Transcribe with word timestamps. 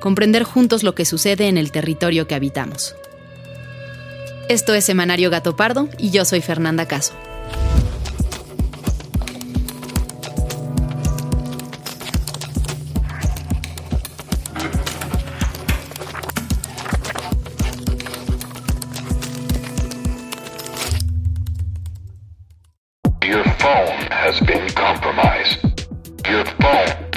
comprender 0.00 0.44
juntos 0.44 0.82
lo 0.82 0.94
que 0.94 1.04
sucede 1.04 1.48
en 1.48 1.58
el 1.58 1.72
territorio 1.72 2.26
que 2.26 2.34
habitamos. 2.34 2.94
Esto 4.48 4.74
es 4.74 4.84
Semanario 4.84 5.30
Gato 5.30 5.56
Pardo 5.56 5.88
y 5.98 6.10
yo 6.10 6.24
soy 6.24 6.40
Fernanda 6.40 6.86
Caso. 6.86 7.14
Your 23.22 23.44
phone 23.58 24.08
has 24.10 24.40
been 24.40 24.66
compromised. 24.72 25.58
Your 26.26 26.46
phone 26.58 27.07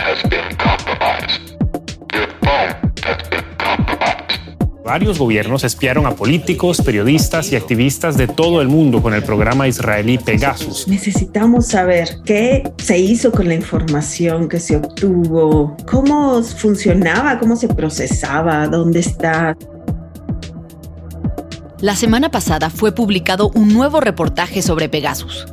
Varios 4.91 5.19
gobiernos 5.19 5.63
espiaron 5.63 6.05
a 6.05 6.17
políticos, 6.17 6.81
periodistas 6.81 7.49
y 7.53 7.55
activistas 7.55 8.17
de 8.17 8.27
todo 8.27 8.59
el 8.59 8.67
mundo 8.67 9.01
con 9.01 9.13
el 9.13 9.23
programa 9.23 9.65
israelí 9.65 10.17
Pegasus. 10.17 10.85
Necesitamos 10.85 11.67
saber 11.67 12.17
qué 12.25 12.69
se 12.77 12.99
hizo 12.99 13.31
con 13.31 13.47
la 13.47 13.53
información 13.53 14.49
que 14.49 14.59
se 14.59 14.75
obtuvo, 14.75 15.77
cómo 15.89 16.43
funcionaba, 16.43 17.39
cómo 17.39 17.55
se 17.55 17.69
procesaba, 17.69 18.67
dónde 18.67 18.99
está. 18.99 19.55
La 21.79 21.95
semana 21.95 22.29
pasada 22.29 22.69
fue 22.69 22.91
publicado 22.91 23.49
un 23.55 23.69
nuevo 23.69 24.01
reportaje 24.01 24.61
sobre 24.61 24.89
Pegasus, 24.89 25.47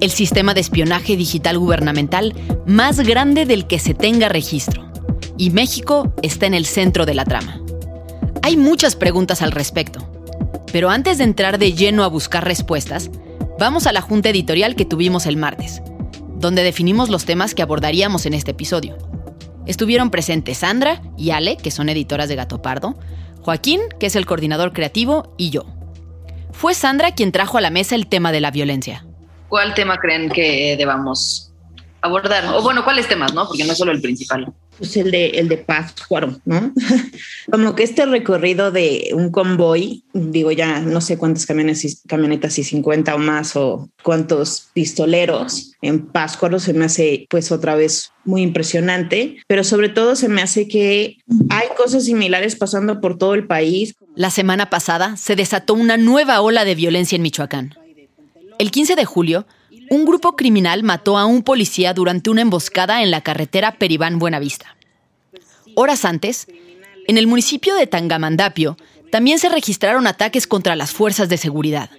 el 0.00 0.10
sistema 0.10 0.54
de 0.54 0.62
espionaje 0.62 1.18
digital 1.18 1.58
gubernamental 1.58 2.34
más 2.64 2.98
grande 3.00 3.44
del 3.44 3.66
que 3.66 3.78
se 3.78 3.92
tenga 3.92 4.30
registro. 4.30 4.90
Y 5.36 5.50
México 5.50 6.14
está 6.22 6.46
en 6.46 6.54
el 6.54 6.64
centro 6.64 7.04
de 7.04 7.12
la 7.12 7.26
trama. 7.26 7.60
Hay 8.42 8.56
muchas 8.56 8.96
preguntas 8.96 9.42
al 9.42 9.52
respecto, 9.52 10.00
pero 10.72 10.88
antes 10.88 11.18
de 11.18 11.24
entrar 11.24 11.58
de 11.58 11.74
lleno 11.74 12.04
a 12.04 12.08
buscar 12.08 12.44
respuestas, 12.44 13.10
vamos 13.58 13.86
a 13.86 13.92
la 13.92 14.00
junta 14.00 14.30
editorial 14.30 14.76
que 14.76 14.86
tuvimos 14.86 15.26
el 15.26 15.36
martes, 15.36 15.82
donde 16.36 16.62
definimos 16.62 17.10
los 17.10 17.26
temas 17.26 17.54
que 17.54 17.62
abordaríamos 17.62 18.24
en 18.24 18.32
este 18.32 18.52
episodio. 18.52 18.96
Estuvieron 19.66 20.10
presentes 20.10 20.58
Sandra 20.58 21.02
y 21.18 21.30
Ale, 21.30 21.58
que 21.58 21.70
son 21.70 21.90
editoras 21.90 22.30
de 22.30 22.36
Gato 22.36 22.62
Pardo, 22.62 22.98
Joaquín, 23.42 23.80
que 23.98 24.06
es 24.06 24.16
el 24.16 24.24
coordinador 24.24 24.72
creativo, 24.72 25.34
y 25.36 25.50
yo. 25.50 25.66
Fue 26.52 26.72
Sandra 26.72 27.14
quien 27.14 27.32
trajo 27.32 27.58
a 27.58 27.60
la 27.60 27.70
mesa 27.70 27.94
el 27.94 28.06
tema 28.06 28.32
de 28.32 28.40
la 28.40 28.50
violencia. 28.50 29.04
¿Cuál 29.48 29.74
tema 29.74 29.98
creen 29.98 30.30
que 30.30 30.76
debamos 30.78 31.52
abordar? 32.00 32.46
O 32.54 32.62
bueno, 32.62 32.84
¿cuáles 32.84 33.06
temas, 33.06 33.34
no? 33.34 33.46
Porque 33.46 33.64
no 33.64 33.72
es 33.72 33.78
solo 33.78 33.92
el 33.92 34.00
principal. 34.00 34.52
Pues 34.80 34.96
el 34.96 35.10
de, 35.10 35.26
el 35.26 35.50
de 35.50 35.58
Pátzcuaro, 35.58 36.40
¿no? 36.46 36.72
Como 37.52 37.74
que 37.74 37.82
este 37.82 38.06
recorrido 38.06 38.72
de 38.72 39.10
un 39.12 39.30
convoy, 39.30 40.04
digo 40.14 40.52
ya 40.52 40.80
no 40.80 41.02
sé 41.02 41.18
cuántas 41.18 41.44
camiones 41.44 42.02
camionetas 42.08 42.58
y 42.58 42.64
50 42.64 43.14
o 43.14 43.18
más 43.18 43.56
o 43.56 43.90
cuántos 44.02 44.70
pistoleros 44.72 45.72
en 45.82 46.06
Pátzcuaro 46.06 46.58
se 46.58 46.72
me 46.72 46.86
hace 46.86 47.26
pues 47.28 47.52
otra 47.52 47.74
vez 47.74 48.12
muy 48.24 48.40
impresionante, 48.40 49.36
pero 49.46 49.64
sobre 49.64 49.90
todo 49.90 50.16
se 50.16 50.30
me 50.30 50.40
hace 50.40 50.66
que 50.66 51.18
hay 51.50 51.68
cosas 51.76 52.06
similares 52.06 52.56
pasando 52.56 53.02
por 53.02 53.18
todo 53.18 53.34
el 53.34 53.46
país. 53.46 53.96
La 54.14 54.30
semana 54.30 54.70
pasada 54.70 55.18
se 55.18 55.36
desató 55.36 55.74
una 55.74 55.98
nueva 55.98 56.40
ola 56.40 56.64
de 56.64 56.74
violencia 56.74 57.16
en 57.16 57.22
Michoacán. 57.22 57.74
El 58.58 58.70
15 58.70 58.96
de 58.96 59.04
julio, 59.04 59.46
un 59.90 60.04
grupo 60.04 60.36
criminal 60.36 60.84
mató 60.84 61.18
a 61.18 61.26
un 61.26 61.42
policía 61.42 61.92
durante 61.92 62.30
una 62.30 62.42
emboscada 62.42 63.02
en 63.02 63.10
la 63.10 63.22
carretera 63.22 63.72
Peribán 63.72 64.20
Buenavista. 64.20 64.76
Horas 65.74 66.04
antes, 66.04 66.46
en 67.08 67.18
el 67.18 67.26
municipio 67.26 67.74
de 67.74 67.88
Tangamandapio, 67.88 68.76
también 69.10 69.40
se 69.40 69.48
registraron 69.48 70.06
ataques 70.06 70.46
contra 70.46 70.76
las 70.76 70.92
fuerzas 70.92 71.28
de 71.28 71.36
seguridad. 71.36 71.90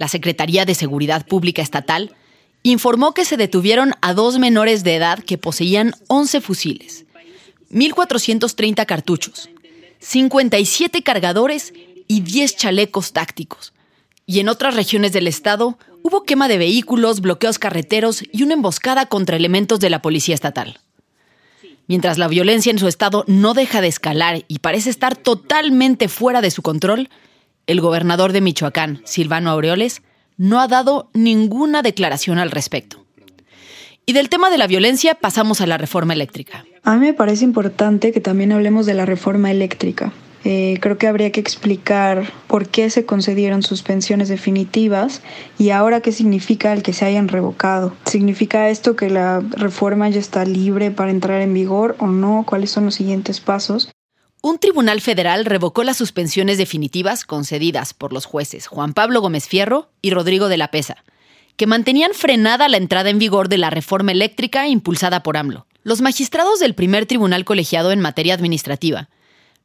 La 0.00 0.08
Secretaría 0.08 0.64
de 0.64 0.74
Seguridad 0.74 1.24
Pública 1.24 1.62
Estatal 1.62 2.12
informó 2.64 3.14
que 3.14 3.24
se 3.24 3.36
detuvieron 3.36 3.94
a 4.00 4.14
dos 4.14 4.40
menores 4.40 4.82
de 4.82 4.96
edad 4.96 5.20
que 5.20 5.38
poseían 5.38 5.94
11 6.08 6.40
fusiles, 6.40 7.04
1.430 7.70 8.84
cartuchos, 8.84 9.48
57 10.00 11.02
cargadores 11.04 11.72
y 12.08 12.22
10 12.22 12.56
chalecos 12.56 13.12
tácticos. 13.12 13.72
Y 14.26 14.40
en 14.40 14.48
otras 14.48 14.74
regiones 14.74 15.12
del 15.12 15.28
estado 15.28 15.78
hubo 16.02 16.24
quema 16.24 16.48
de 16.48 16.58
vehículos, 16.58 17.20
bloqueos 17.20 17.58
carreteros 17.58 18.22
y 18.32 18.42
una 18.42 18.54
emboscada 18.54 19.06
contra 19.06 19.36
elementos 19.36 19.80
de 19.80 19.90
la 19.90 20.02
Policía 20.02 20.34
Estatal. 20.34 20.78
Mientras 21.86 22.18
la 22.18 22.28
violencia 22.28 22.70
en 22.70 22.78
su 22.78 22.88
estado 22.88 23.24
no 23.26 23.54
deja 23.54 23.80
de 23.80 23.88
escalar 23.88 24.44
y 24.48 24.60
parece 24.60 24.90
estar 24.90 25.16
totalmente 25.16 26.08
fuera 26.08 26.40
de 26.40 26.50
su 26.50 26.62
control, 26.62 27.08
el 27.66 27.80
gobernador 27.80 28.32
de 28.32 28.40
Michoacán, 28.40 29.02
Silvano 29.04 29.50
Aureoles, 29.50 30.02
no 30.36 30.60
ha 30.60 30.68
dado 30.68 31.10
ninguna 31.12 31.82
declaración 31.82 32.38
al 32.38 32.50
respecto. 32.50 33.04
Y 34.06 34.14
del 34.14 34.28
tema 34.28 34.50
de 34.50 34.58
la 34.58 34.66
violencia 34.66 35.14
pasamos 35.14 35.60
a 35.60 35.66
la 35.66 35.78
reforma 35.78 36.12
eléctrica. 36.12 36.64
A 36.82 36.94
mí 36.94 37.06
me 37.06 37.14
parece 37.14 37.44
importante 37.44 38.10
que 38.10 38.20
también 38.20 38.52
hablemos 38.52 38.86
de 38.86 38.94
la 38.94 39.06
reforma 39.06 39.50
eléctrica. 39.50 40.12
Eh, 40.44 40.78
creo 40.80 40.98
que 40.98 41.06
habría 41.06 41.30
que 41.30 41.40
explicar 41.40 42.32
por 42.48 42.68
qué 42.68 42.90
se 42.90 43.06
concedieron 43.06 43.62
suspensiones 43.62 44.28
definitivas 44.28 45.22
y 45.58 45.70
ahora 45.70 46.00
qué 46.00 46.10
significa 46.10 46.72
el 46.72 46.82
que 46.82 46.92
se 46.92 47.04
hayan 47.04 47.28
revocado. 47.28 47.94
¿Significa 48.06 48.68
esto 48.68 48.96
que 48.96 49.08
la 49.08 49.40
reforma 49.40 50.08
ya 50.08 50.18
está 50.18 50.44
libre 50.44 50.90
para 50.90 51.12
entrar 51.12 51.40
en 51.42 51.54
vigor 51.54 51.96
o 52.00 52.08
no? 52.08 52.44
¿Cuáles 52.46 52.70
son 52.70 52.86
los 52.86 52.96
siguientes 52.96 53.40
pasos? 53.40 53.90
Un 54.42 54.58
tribunal 54.58 55.00
federal 55.00 55.44
revocó 55.44 55.84
las 55.84 55.96
suspensiones 55.96 56.58
definitivas 56.58 57.24
concedidas 57.24 57.94
por 57.94 58.12
los 58.12 58.24
jueces 58.24 58.66
Juan 58.66 58.92
Pablo 58.92 59.20
Gómez 59.20 59.46
Fierro 59.46 59.90
y 60.02 60.10
Rodrigo 60.10 60.48
de 60.48 60.56
la 60.56 60.72
Pesa, 60.72 61.04
que 61.56 61.68
mantenían 61.68 62.10
frenada 62.12 62.68
la 62.68 62.78
entrada 62.78 63.10
en 63.10 63.20
vigor 63.20 63.48
de 63.48 63.58
la 63.58 63.70
reforma 63.70 64.10
eléctrica 64.10 64.66
impulsada 64.66 65.22
por 65.22 65.36
AMLO. 65.36 65.68
Los 65.84 66.00
magistrados 66.00 66.58
del 66.58 66.74
primer 66.74 67.06
tribunal 67.06 67.44
colegiado 67.44 67.92
en 67.92 68.00
materia 68.00 68.34
administrativa 68.34 69.08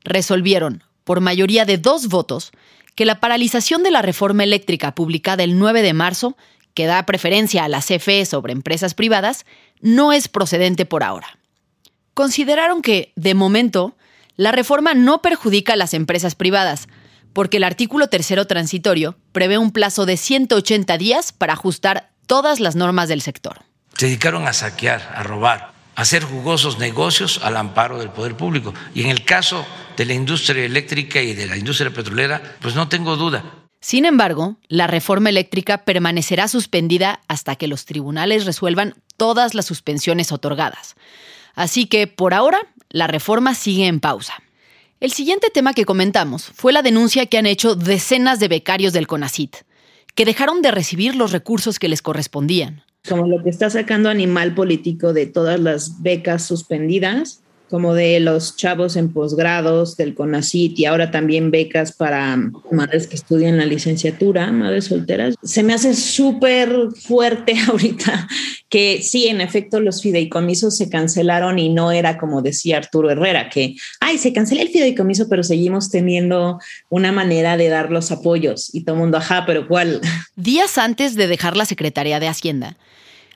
resolvieron, 0.04 0.84
por 1.04 1.22
mayoría 1.22 1.66
de 1.66 1.78
dos 1.78 2.08
votos, 2.08 2.52
que 2.96 3.06
la 3.06 3.20
paralización 3.20 3.84
de 3.84 3.92
la 3.92 4.02
reforma 4.02 4.44
eléctrica 4.44 4.96
publicada 4.96 5.44
el 5.44 5.60
9 5.60 5.82
de 5.82 5.94
marzo, 5.94 6.36
que 6.74 6.86
da 6.86 7.06
preferencia 7.06 7.64
a 7.64 7.70
la 7.70 7.82
CFE 7.82 8.26
sobre 8.26 8.54
empresas 8.54 8.94
privadas, 8.94 9.46
no 9.82 10.14
es 10.14 10.28
procedente 10.28 10.86
por 10.86 11.04
ahora. 11.04 11.38
Consideraron 12.14 12.82
que, 12.82 13.14
de 13.16 13.36
momento, 13.36 13.96
la 14.36 14.52
reforma 14.52 14.94
no 14.94 15.22
perjudica 15.22 15.74
a 15.74 15.78
las 15.78 15.94
empresas 15.94 16.36
privadas, 16.36 16.88
porque 17.34 17.58
el 17.58 17.64
artículo 17.64 18.08
tercero 18.08 18.48
transitorio 18.48 19.16
prevé 19.32 19.60
un 19.60 19.72
plazo 19.72 20.08
de 20.08 20.18
180 20.18 20.98
días 20.98 21.32
para 21.32 21.54
ajustar 21.54 22.10
todas 22.26 22.60
las 22.60 22.76
normas 22.76 23.10
del 23.10 23.22
sector. 23.22 23.60
Se 23.96 24.08
dedicaron 24.08 24.48
a 24.48 24.54
saquear, 24.54 25.14
a 25.16 25.24
robar 25.24 25.77
hacer 25.98 26.24
jugosos 26.24 26.78
negocios 26.78 27.42
al 27.44 27.58
amparo 27.58 27.98
del 27.98 28.12
poder 28.12 28.38
público. 28.38 28.74
Y 28.94 29.02
en 29.02 29.10
el 29.10 29.26
caso 29.26 29.66
de 29.98 30.06
la 30.06 30.14
industria 30.14 30.64
eléctrica 30.64 31.22
y 31.22 31.34
de 31.34 31.48
la 31.48 31.58
industria 31.58 31.90
petrolera, 31.90 32.56
pues 32.62 32.76
no 32.76 32.88
tengo 32.88 33.18
duda. 33.18 33.44
Sin 33.82 34.06
embargo, 34.06 34.58
la 34.68 34.86
reforma 34.86 35.30
eléctrica 35.30 35.86
permanecerá 35.86 36.48
suspendida 36.48 37.20
hasta 37.28 37.56
que 37.56 37.68
los 37.68 37.86
tribunales 37.86 38.46
resuelvan 38.46 38.94
todas 39.18 39.56
las 39.56 39.66
suspensiones 39.66 40.32
otorgadas. 40.32 40.96
Así 41.56 41.88
que, 41.88 42.06
por 42.06 42.36
ahora, 42.36 42.60
la 42.90 43.08
reforma 43.08 43.56
sigue 43.56 43.88
en 43.88 44.00
pausa. 44.00 44.36
El 45.00 45.12
siguiente 45.12 45.50
tema 45.50 45.74
que 45.74 45.86
comentamos 45.86 46.44
fue 46.44 46.74
la 46.74 46.84
denuncia 46.84 47.26
que 47.26 47.40
han 47.40 47.48
hecho 47.48 47.74
decenas 47.74 48.40
de 48.40 48.48
becarios 48.48 48.94
del 48.94 49.08
CONACIT, 49.08 49.58
que 50.14 50.26
dejaron 50.26 50.62
de 50.62 50.70
recibir 50.70 51.16
los 51.16 51.32
recursos 51.32 51.80
que 51.80 51.90
les 51.90 52.04
correspondían 52.04 52.84
como 53.08 53.28
lo 53.28 53.44
que 53.44 53.50
está 53.50 53.70
sacando 53.70 54.10
Animal 54.10 54.54
Político 54.54 55.14
de 55.14 55.26
todas 55.26 55.60
las 55.60 56.02
becas 56.02 56.46
suspendidas, 56.46 57.42
como 57.70 57.94
de 57.94 58.20
los 58.20 58.56
chavos 58.56 58.96
en 58.96 59.12
posgrados 59.12 59.98
del 59.98 60.16
CONACIT 60.16 60.80
y 60.80 60.86
ahora 60.86 61.12
también 61.12 61.52
becas 61.52 61.92
para 61.92 62.38
madres 62.72 63.08
que 63.08 63.16
estudian 63.16 63.58
la 63.58 63.66
licenciatura, 63.66 64.52
madres 64.52 64.86
solteras. 64.86 65.36
Se 65.44 65.64
me 65.64 65.74
hace 65.74 65.94
súper 65.94 66.72
fuerte 66.96 67.56
ahorita 67.68 68.28
que 68.70 69.02
sí, 69.02 69.28
en 69.28 69.40
efecto, 69.40 69.80
los 69.80 70.02
fideicomisos 70.02 70.76
se 70.76 70.90
cancelaron 70.90 71.58
y 71.58 71.70
no 71.70 71.92
era 71.92 72.18
como 72.18 72.42
decía 72.42 72.78
Arturo 72.78 73.10
Herrera, 73.10 73.50
que, 73.50 73.76
ay, 74.02 74.18
se 74.18 74.34
cancela 74.34 74.62
el 74.62 74.70
fideicomiso, 74.70 75.30
pero 75.30 75.44
seguimos 75.44 75.90
teniendo 75.90 76.60
una 76.90 77.12
manera 77.14 77.56
de 77.56 77.70
dar 77.70 77.92
los 77.92 78.12
apoyos 78.12 78.74
y 78.74 78.84
todo 78.84 78.96
el 78.96 79.02
mundo, 79.02 79.18
ajá, 79.18 79.46
pero 79.46 79.68
¿cuál? 79.68 80.02
Días 80.36 80.78
antes 80.78 81.16
de 81.16 81.28
dejar 81.28 81.56
la 81.56 81.66
Secretaría 81.66 82.20
de 82.20 82.28
Hacienda, 82.28 82.78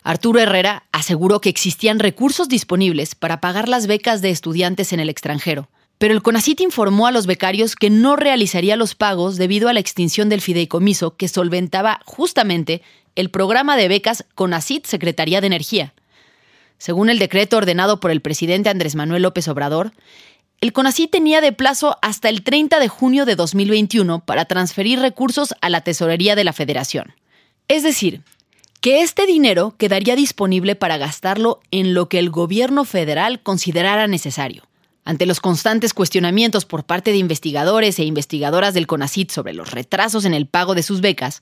Arturo 0.03 0.39
Herrera 0.39 0.83
aseguró 0.91 1.41
que 1.41 1.49
existían 1.49 1.99
recursos 1.99 2.49
disponibles 2.49 3.13
para 3.13 3.39
pagar 3.39 3.69
las 3.69 3.85
becas 3.85 4.21
de 4.21 4.31
estudiantes 4.31 4.93
en 4.93 4.99
el 4.99 5.09
extranjero, 5.09 5.69
pero 5.99 6.15
el 6.15 6.23
CONACIT 6.23 6.61
informó 6.61 7.05
a 7.05 7.11
los 7.11 7.27
becarios 7.27 7.75
que 7.75 7.91
no 7.91 8.15
realizaría 8.15 8.75
los 8.75 8.95
pagos 8.95 9.37
debido 9.37 9.69
a 9.69 9.73
la 9.73 9.79
extinción 9.79 10.29
del 10.29 10.41
fideicomiso 10.41 11.15
que 11.15 11.27
solventaba 11.27 11.99
justamente 12.05 12.81
el 13.15 13.29
programa 13.29 13.77
de 13.77 13.87
becas 13.87 14.25
CONACIT 14.33 14.87
Secretaría 14.87 15.41
de 15.41 15.47
Energía. 15.47 15.93
Según 16.79 17.11
el 17.11 17.19
decreto 17.19 17.57
ordenado 17.57 17.99
por 17.99 18.09
el 18.09 18.21
presidente 18.21 18.69
Andrés 18.69 18.95
Manuel 18.95 19.21
López 19.21 19.47
Obrador, 19.47 19.91
el 20.61 20.73
CONACIT 20.73 21.11
tenía 21.11 21.41
de 21.41 21.51
plazo 21.51 21.99
hasta 22.01 22.29
el 22.29 22.41
30 22.41 22.79
de 22.79 22.87
junio 22.87 23.25
de 23.25 23.35
2021 23.35 24.25
para 24.25 24.45
transferir 24.45 24.99
recursos 24.99 25.53
a 25.61 25.69
la 25.69 25.81
tesorería 25.81 26.35
de 26.35 26.43
la 26.43 26.53
Federación. 26.53 27.13
Es 27.67 27.83
decir, 27.83 28.23
que 28.81 29.03
este 29.03 29.27
dinero 29.27 29.75
quedaría 29.77 30.15
disponible 30.15 30.75
para 30.75 30.97
gastarlo 30.97 31.61
en 31.69 31.93
lo 31.93 32.09
que 32.09 32.17
el 32.17 32.31
gobierno 32.31 32.83
federal 32.83 33.41
considerara 33.43 34.07
necesario. 34.07 34.67
Ante 35.05 35.27
los 35.27 35.39
constantes 35.39 35.93
cuestionamientos 35.93 36.65
por 36.65 36.83
parte 36.83 37.11
de 37.11 37.17
investigadores 37.17 37.99
e 37.99 38.03
investigadoras 38.03 38.73
del 38.73 38.87
CONACIT 38.87 39.29
sobre 39.29 39.53
los 39.53 39.69
retrasos 39.69 40.25
en 40.25 40.33
el 40.33 40.47
pago 40.47 40.73
de 40.73 40.81
sus 40.81 40.99
becas, 40.99 41.39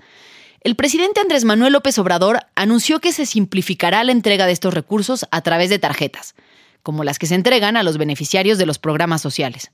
el 0.62 0.75
presidente 0.75 1.21
Andrés 1.21 1.45
Manuel 1.45 1.71
López 1.71 1.97
Obrador 1.97 2.41
anunció 2.56 3.00
que 3.00 3.13
se 3.13 3.25
simplificará 3.25 4.03
la 4.03 4.12
entrega 4.12 4.45
de 4.45 4.51
estos 4.51 4.74
recursos 4.74 5.25
a 5.31 5.41
través 5.41 5.69
de 5.69 5.80
tarjetas, 5.80 6.36
como 6.83 7.06
las 7.06 7.19
que 7.19 7.27
se 7.27 7.36
entregan 7.36 7.77
a 7.77 7.83
los 7.83 7.97
beneficiarios 7.97 8.57
de 8.57 8.65
los 8.65 8.80
programas 8.80 9.21
sociales. 9.21 9.71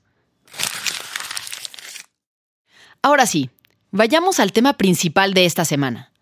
Ahora 3.02 3.26
sí, 3.26 3.50
vayamos 3.90 4.38
al 4.38 4.52
tema 4.52 4.74
principal 4.74 5.34
de 5.34 5.46
esta 5.46 5.64
semana, 5.64 6.12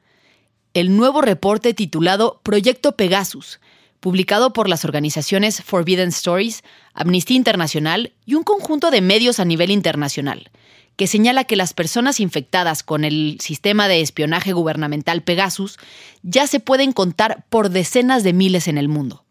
el 0.75 0.97
nuevo 0.97 1.23
reporte 1.23 1.73
titulado 1.73 2.41
Proyecto 2.43 2.97
Pegasus, 2.97 3.61
publicado 4.01 4.53
por 4.53 4.69
las 4.69 4.85
organizaciones 4.85 5.63
Forbidden 5.63 6.09
Stories, 6.09 6.65
Amnistía 6.93 7.37
Internacional 7.37 8.13
y 8.27 8.35
un 8.35 8.43
conjunto 8.43 8.91
de 8.91 9.01
medios 9.01 9.39
a 9.39 9.45
nivel 9.45 9.71
internacional, 9.71 10.51
que 10.97 11.07
señala 11.07 11.45
que 11.45 11.57
las 11.57 11.75
personas 11.75 12.19
infectadas 12.19 12.83
con 12.83 13.05
el 13.05 13.39
sistema 13.41 13.87
de 13.87 14.01
espionaje 14.01 14.53
gubernamental 14.53 15.23
Pegasus 15.23 15.79
ya 16.23 16.49
se 16.49 16.59
pueden 16.61 16.93
contar 16.93 17.47
por 17.49 17.71
decenas 17.71 18.25
de 18.25 18.33
miles 18.33 18.67
en 18.67 18.77
el 18.77 18.89
mundo. 18.89 19.25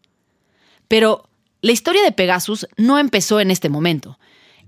Pero 0.88 1.30
la 1.62 1.74
historia 1.74 2.04
de 2.04 2.12
Pegasus 2.14 2.68
no 2.78 3.00
empezó 3.00 3.42
en 3.42 3.52
este 3.52 3.70
momento. 3.70 4.18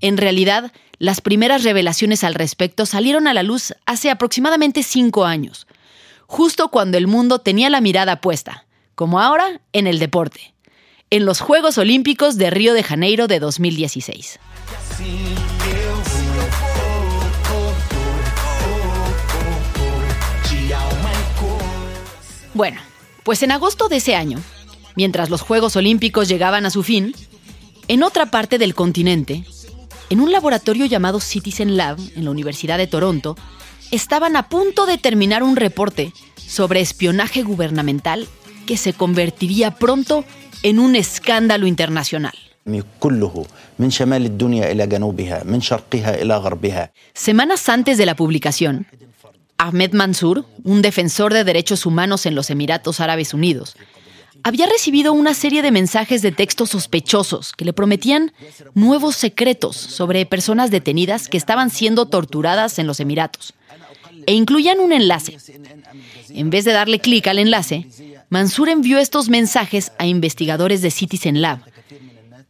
En 0.01 0.17
realidad, 0.17 0.73
las 0.97 1.21
primeras 1.21 1.63
revelaciones 1.63 2.23
al 2.25 2.35
respecto 2.35 2.85
salieron 2.85 3.27
a 3.27 3.33
la 3.33 3.43
luz 3.43 3.73
hace 3.85 4.09
aproximadamente 4.09 4.83
cinco 4.83 5.25
años, 5.25 5.67
justo 6.27 6.69
cuando 6.69 6.97
el 6.97 7.07
mundo 7.07 7.39
tenía 7.39 7.69
la 7.69 7.81
mirada 7.81 8.21
puesta, 8.21 8.65
como 8.95 9.19
ahora, 9.19 9.61
en 9.73 9.87
el 9.87 9.99
deporte, 9.99 10.53
en 11.09 11.25
los 11.25 11.39
Juegos 11.39 11.77
Olímpicos 11.77 12.37
de 12.37 12.49
Río 12.49 12.73
de 12.73 12.83
Janeiro 12.83 13.27
de 13.27 13.39
2016. 13.39 14.39
Bueno, 22.53 22.79
pues 23.23 23.43
en 23.43 23.51
agosto 23.51 23.89
de 23.89 23.97
ese 23.97 24.15
año, 24.15 24.39
mientras 24.95 25.29
los 25.29 25.41
Juegos 25.41 25.75
Olímpicos 25.75 26.29
llegaban 26.29 26.65
a 26.65 26.69
su 26.69 26.83
fin, 26.83 27.13
en 27.89 28.01
otra 28.01 28.27
parte 28.27 28.57
del 28.57 28.73
continente, 28.73 29.43
en 30.09 30.21
un 30.21 30.31
laboratorio 30.31 30.85
llamado 30.85 31.19
Citizen 31.19 31.75
Lab 31.75 31.99
en 32.15 32.23
la 32.23 32.31
Universidad 32.31 32.77
de 32.77 32.87
Toronto, 32.87 33.35
estaban 33.91 34.35
a 34.35 34.49
punto 34.49 34.85
de 34.85 34.97
terminar 34.97 35.43
un 35.43 35.55
reporte 35.55 36.13
sobre 36.35 36.81
espionaje 36.81 37.43
gubernamental 37.43 38.27
que 38.65 38.77
se 38.77 38.93
convertiría 38.93 39.71
pronto 39.71 40.25
en 40.63 40.79
un 40.79 40.95
escándalo 40.95 41.67
internacional. 41.67 42.33
Semanas 47.13 47.69
antes 47.69 47.97
de 47.97 48.05
la 48.05 48.15
publicación, 48.15 48.87
Ahmed 49.57 49.93
Mansour, 49.93 50.45
un 50.63 50.81
defensor 50.81 51.33
de 51.33 51.43
derechos 51.43 51.85
humanos 51.85 52.25
en 52.25 52.33
los 52.33 52.49
Emiratos 52.49 52.99
Árabes 52.99 53.33
Unidos, 53.33 53.75
había 54.43 54.65
recibido 54.65 55.13
una 55.13 55.33
serie 55.33 55.61
de 55.61 55.71
mensajes 55.71 56.21
de 56.21 56.31
texto 56.31 56.65
sospechosos 56.65 57.53
que 57.53 57.65
le 57.65 57.73
prometían 57.73 58.33
nuevos 58.73 59.15
secretos 59.15 59.75
sobre 59.75 60.25
personas 60.25 60.71
detenidas 60.71 61.29
que 61.29 61.37
estaban 61.37 61.69
siendo 61.69 62.07
torturadas 62.07 62.77
en 62.79 62.87
los 62.87 62.99
Emiratos 62.99 63.53
e 64.25 64.33
incluían 64.33 64.79
un 64.79 64.91
enlace. 64.91 65.37
En 66.29 66.49
vez 66.49 66.65
de 66.65 66.71
darle 66.71 66.99
clic 66.99 67.27
al 67.27 67.39
enlace, 67.39 67.87
Mansur 68.29 68.69
envió 68.69 68.97
estos 68.97 69.29
mensajes 69.29 69.91
a 69.97 70.05
investigadores 70.05 70.81
de 70.81 70.91
Citizen 70.91 71.41
Lab, 71.41 71.59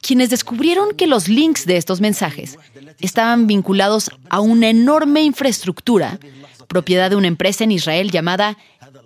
quienes 0.01 0.29
descubrieron 0.29 0.95
que 0.95 1.07
los 1.07 1.27
links 1.27 1.65
de 1.65 1.77
estos 1.77 2.01
mensajes 2.01 2.57
estaban 2.99 3.47
vinculados 3.47 4.11
a 4.29 4.39
una 4.39 4.69
enorme 4.69 5.23
infraestructura, 5.23 6.19
propiedad 6.67 7.09
de 7.09 7.15
una 7.15 7.27
empresa 7.27 7.63
en 7.63 7.71
Israel 7.71 8.11
llamada 8.11 8.57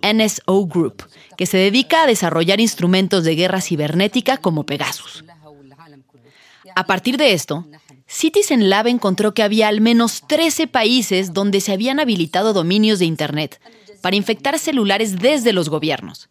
NSO 0.02 0.66
Group, 0.66 1.04
que 1.36 1.46
se 1.46 1.56
dedica 1.56 2.02
a 2.02 2.06
desarrollar 2.06 2.60
instrumentos 2.60 3.24
de 3.24 3.34
guerra 3.34 3.60
cibernética 3.60 4.36
como 4.36 4.64
Pegasus. 4.64 5.24
A 6.74 6.84
partir 6.84 7.16
de 7.16 7.32
esto, 7.32 7.66
Citizen 8.06 8.68
Lab 8.68 8.86
encontró 8.86 9.34
que 9.34 9.42
había 9.42 9.68
al 9.68 9.80
menos 9.80 10.26
13 10.26 10.66
países 10.66 11.32
donde 11.32 11.60
se 11.60 11.72
habían 11.72 12.00
habilitado 12.00 12.52
dominios 12.52 12.98
de 12.98 13.06
Internet 13.06 13.60
para 14.02 14.16
infectar 14.16 14.58
celulares 14.58 15.18
desde 15.18 15.52
los 15.52 15.68
gobiernos. 15.68 16.28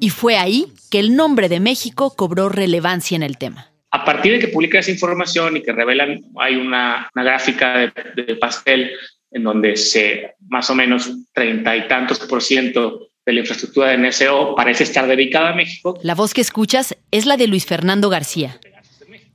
Y 0.00 0.10
fue 0.10 0.36
ahí 0.36 0.66
que 0.90 0.98
el 0.98 1.16
nombre 1.16 1.48
de 1.48 1.60
México 1.60 2.14
cobró 2.16 2.48
relevancia 2.48 3.16
en 3.16 3.22
el 3.22 3.38
tema. 3.38 3.70
A 3.90 4.04
partir 4.04 4.32
de 4.32 4.38
que 4.40 4.48
publica 4.48 4.78
esa 4.78 4.90
información 4.90 5.56
y 5.56 5.62
que 5.62 5.72
revelan, 5.72 6.20
hay 6.40 6.56
una, 6.56 7.08
gráfica 7.14 7.92
de, 8.16 8.36
pastel 8.36 8.90
en 9.30 9.44
donde 9.44 9.76
se 9.76 10.34
más 10.48 10.68
o 10.70 10.74
menos 10.74 11.12
treinta 11.32 11.76
y 11.76 11.86
tantos 11.86 12.18
por 12.20 12.42
ciento 12.42 13.08
de 13.24 13.32
la 13.32 13.40
infraestructura 13.40 13.88
de 13.90 13.98
NSO 13.98 14.54
parece 14.56 14.84
estar 14.84 15.06
dedicada 15.06 15.50
a 15.50 15.54
México. 15.54 15.98
La 16.02 16.14
voz 16.14 16.34
que 16.34 16.40
escuchas 16.40 16.96
es 17.10 17.24
la 17.26 17.36
de 17.36 17.46
Luis 17.46 17.66
Fernando 17.66 18.10
García, 18.10 18.58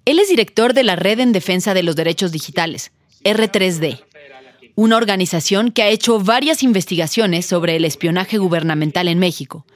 él 0.10 0.18
es 0.20 0.30
director 0.30 0.74
de 0.74 0.84
la 0.84 0.96
Red 0.96 1.20
en 1.20 1.32
Defensa 1.32 1.74
de 1.74 1.84
los 1.84 1.96
Derechos 1.96 2.32
Digitales, 2.32 2.92
R3D, 3.24 4.04
una 4.74 4.98
organización 4.98 5.72
que 5.72 5.84
ha 5.84 5.90
hecho 5.90 6.20
varias 6.20 6.64
investigaciones 6.64 7.46
sobre 7.46 7.76
el 7.76 7.86
espionaje 7.86 8.40
gubernamental 8.40 9.08
en 9.08 9.20
México 9.20 9.68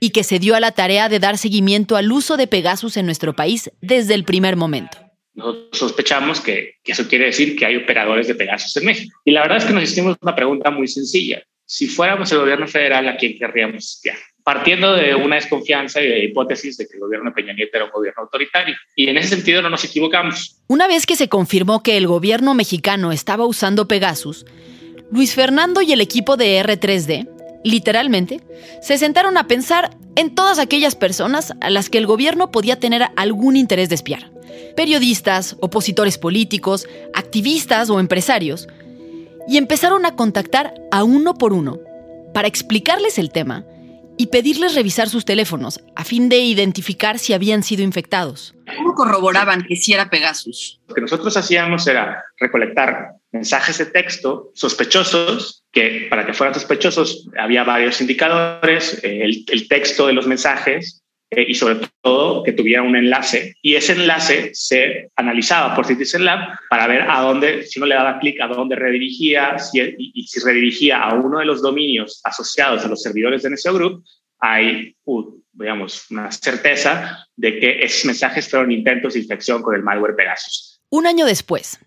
y 0.00 0.10
que 0.10 0.24
se 0.24 0.40
dio 0.40 0.56
a 0.56 0.60
la 0.60 0.72
tarea 0.72 1.08
de 1.08 1.20
dar 1.20 1.38
seguimiento 1.38 1.96
al 1.96 2.10
uso 2.10 2.36
de 2.36 2.48
Pegasus 2.48 2.96
en 2.96 3.06
nuestro 3.06 3.34
país 3.36 3.70
desde 3.80 4.14
el 4.14 4.24
primer 4.24 4.56
momento. 4.56 4.98
Nosotros 5.34 5.78
sospechamos 5.78 6.40
que, 6.40 6.74
eso 6.84 7.06
quiere 7.06 7.26
decir 7.26 7.54
que 7.56 7.66
hay 7.66 7.76
operadores 7.76 8.26
de 8.26 8.34
Pegasus 8.34 8.76
en 8.78 8.86
México. 8.86 9.16
Y 9.24 9.30
la 9.30 9.42
verdad 9.42 9.58
es 9.58 9.66
que 9.66 9.72
nos 9.72 9.84
hicimos 9.84 10.16
una 10.20 10.34
pregunta 10.34 10.70
muy 10.70 10.88
sencilla. 10.88 11.42
Si 11.64 11.86
fuéramos 11.86 12.32
el 12.32 12.38
gobierno 12.38 12.66
federal, 12.66 13.06
¿a 13.08 13.16
quién 13.16 13.38
querríamos 13.38 13.84
espiar? 13.84 14.16
Partiendo 14.46 14.94
de 14.94 15.12
una 15.12 15.34
desconfianza 15.34 16.00
y 16.00 16.06
de 16.06 16.24
hipótesis 16.26 16.76
de 16.76 16.86
que 16.86 16.94
el 16.94 17.00
gobierno 17.00 17.30
de 17.30 17.34
Peña 17.34 17.52
Nieto 17.52 17.78
era 17.78 17.86
un 17.86 17.90
gobierno 17.90 18.22
autoritario. 18.22 18.76
Y 18.94 19.08
en 19.08 19.16
ese 19.16 19.30
sentido 19.30 19.60
no 19.60 19.68
nos 19.68 19.82
equivocamos. 19.82 20.62
Una 20.68 20.86
vez 20.86 21.04
que 21.04 21.16
se 21.16 21.28
confirmó 21.28 21.82
que 21.82 21.96
el 21.96 22.06
gobierno 22.06 22.54
mexicano 22.54 23.10
estaba 23.10 23.44
usando 23.44 23.88
Pegasus, 23.88 24.46
Luis 25.10 25.34
Fernando 25.34 25.82
y 25.82 25.92
el 25.92 26.00
equipo 26.00 26.36
de 26.36 26.62
R3D 26.62 27.28
literalmente, 27.64 28.40
se 28.82 28.98
sentaron 28.98 29.36
a 29.36 29.48
pensar 29.48 29.90
en 30.14 30.32
todas 30.32 30.60
aquellas 30.60 30.94
personas 30.94 31.52
a 31.60 31.68
las 31.68 31.90
que 31.90 31.98
el 31.98 32.06
gobierno 32.06 32.52
podía 32.52 32.78
tener 32.78 33.08
algún 33.16 33.56
interés 33.56 33.88
de 33.88 33.96
espiar. 33.96 34.30
Periodistas, 34.76 35.56
opositores 35.58 36.18
políticos, 36.18 36.86
activistas 37.14 37.90
o 37.90 37.98
empresarios. 37.98 38.68
Y 39.48 39.56
empezaron 39.56 40.06
a 40.06 40.14
contactar 40.14 40.72
a 40.92 41.02
uno 41.02 41.34
por 41.34 41.52
uno 41.52 41.80
para 42.32 42.46
explicarles 42.46 43.18
el 43.18 43.32
tema 43.32 43.64
y 44.16 44.28
pedirles 44.28 44.74
revisar 44.74 45.08
sus 45.08 45.24
teléfonos 45.24 45.80
a 45.94 46.04
fin 46.04 46.28
de 46.28 46.38
identificar 46.38 47.18
si 47.18 47.32
habían 47.32 47.62
sido 47.62 47.82
infectados. 47.82 48.54
¿Cómo 48.76 48.94
corroboraban 48.94 49.62
que 49.62 49.76
sí 49.76 49.92
era 49.92 50.10
Pegasus? 50.10 50.80
Lo 50.88 50.94
que 50.94 51.00
nosotros 51.00 51.36
hacíamos 51.36 51.86
era 51.86 52.24
recolectar 52.38 53.12
mensajes 53.32 53.78
de 53.78 53.86
texto 53.86 54.50
sospechosos, 54.54 55.64
que 55.72 56.06
para 56.08 56.24
que 56.24 56.32
fueran 56.32 56.54
sospechosos 56.54 57.28
había 57.38 57.64
varios 57.64 58.00
indicadores, 58.00 59.00
eh, 59.04 59.24
el, 59.24 59.68
texto 59.68 60.06
de 60.06 60.14
los 60.14 60.26
mensajes 60.26 61.02
eh, 61.30 61.44
y 61.48 61.54
sobre 61.54 61.80
todo 62.02 62.44
que 62.44 62.52
tuviera 62.52 62.82
un 62.82 62.94
enlace. 62.94 63.56
Y 63.60 63.74
ese 63.74 63.92
enlace 63.92 64.50
se 64.54 65.10
analizaba 65.16 65.74
por 65.74 65.86
Citizen 65.86 66.24
Lab 66.24 66.58
para 66.70 66.86
ver 66.86 67.02
a 67.02 67.20
dónde, 67.20 67.64
si 67.64 67.78
uno 67.78 67.86
le 67.86 67.96
daba 67.96 68.18
clic, 68.20 68.40
a 68.40 68.46
dónde 68.46 68.76
redirigía 68.76 69.58
si, 69.58 69.80
y, 69.98 70.26
si 70.26 70.40
redirigía 70.40 71.02
a 71.02 71.14
uno 71.14 71.40
de 71.40 71.44
los 71.44 71.62
dominios 71.62 72.20
asociados 72.22 72.84
a 72.84 72.88
los 72.88 73.02
servidores 73.02 73.42
de 73.42 73.50
NSO 73.50 73.74
Group, 73.74 74.04
hay, 74.38 74.94
digamos, 75.52 76.10
una 76.10 76.30
certeza 76.30 77.26
de 77.34 77.58
que 77.58 77.82
esos 77.82 78.04
mensajes 78.04 78.48
fueron 78.48 78.70
intentos 78.70 79.14
de 79.14 79.20
infección 79.20 79.62
con 79.62 79.74
el 79.74 79.82
malware 79.82 80.14
Pegasus. 80.14 80.80
Un 80.90 81.06
año 81.06 81.26
después, 81.26 81.80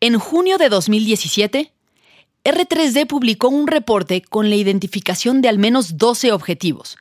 en 0.00 0.18
junio 0.18 0.56
de 0.56 0.70
2017, 0.70 1.72
R3D 2.44 3.06
publicó 3.06 3.48
un 3.48 3.66
reporte 3.66 4.22
con 4.22 4.48
la 4.48 4.56
identificación 4.56 5.42
de 5.42 5.48
al 5.50 5.58
menos 5.58 5.98
12 5.98 6.32
objetivos, 6.32 6.96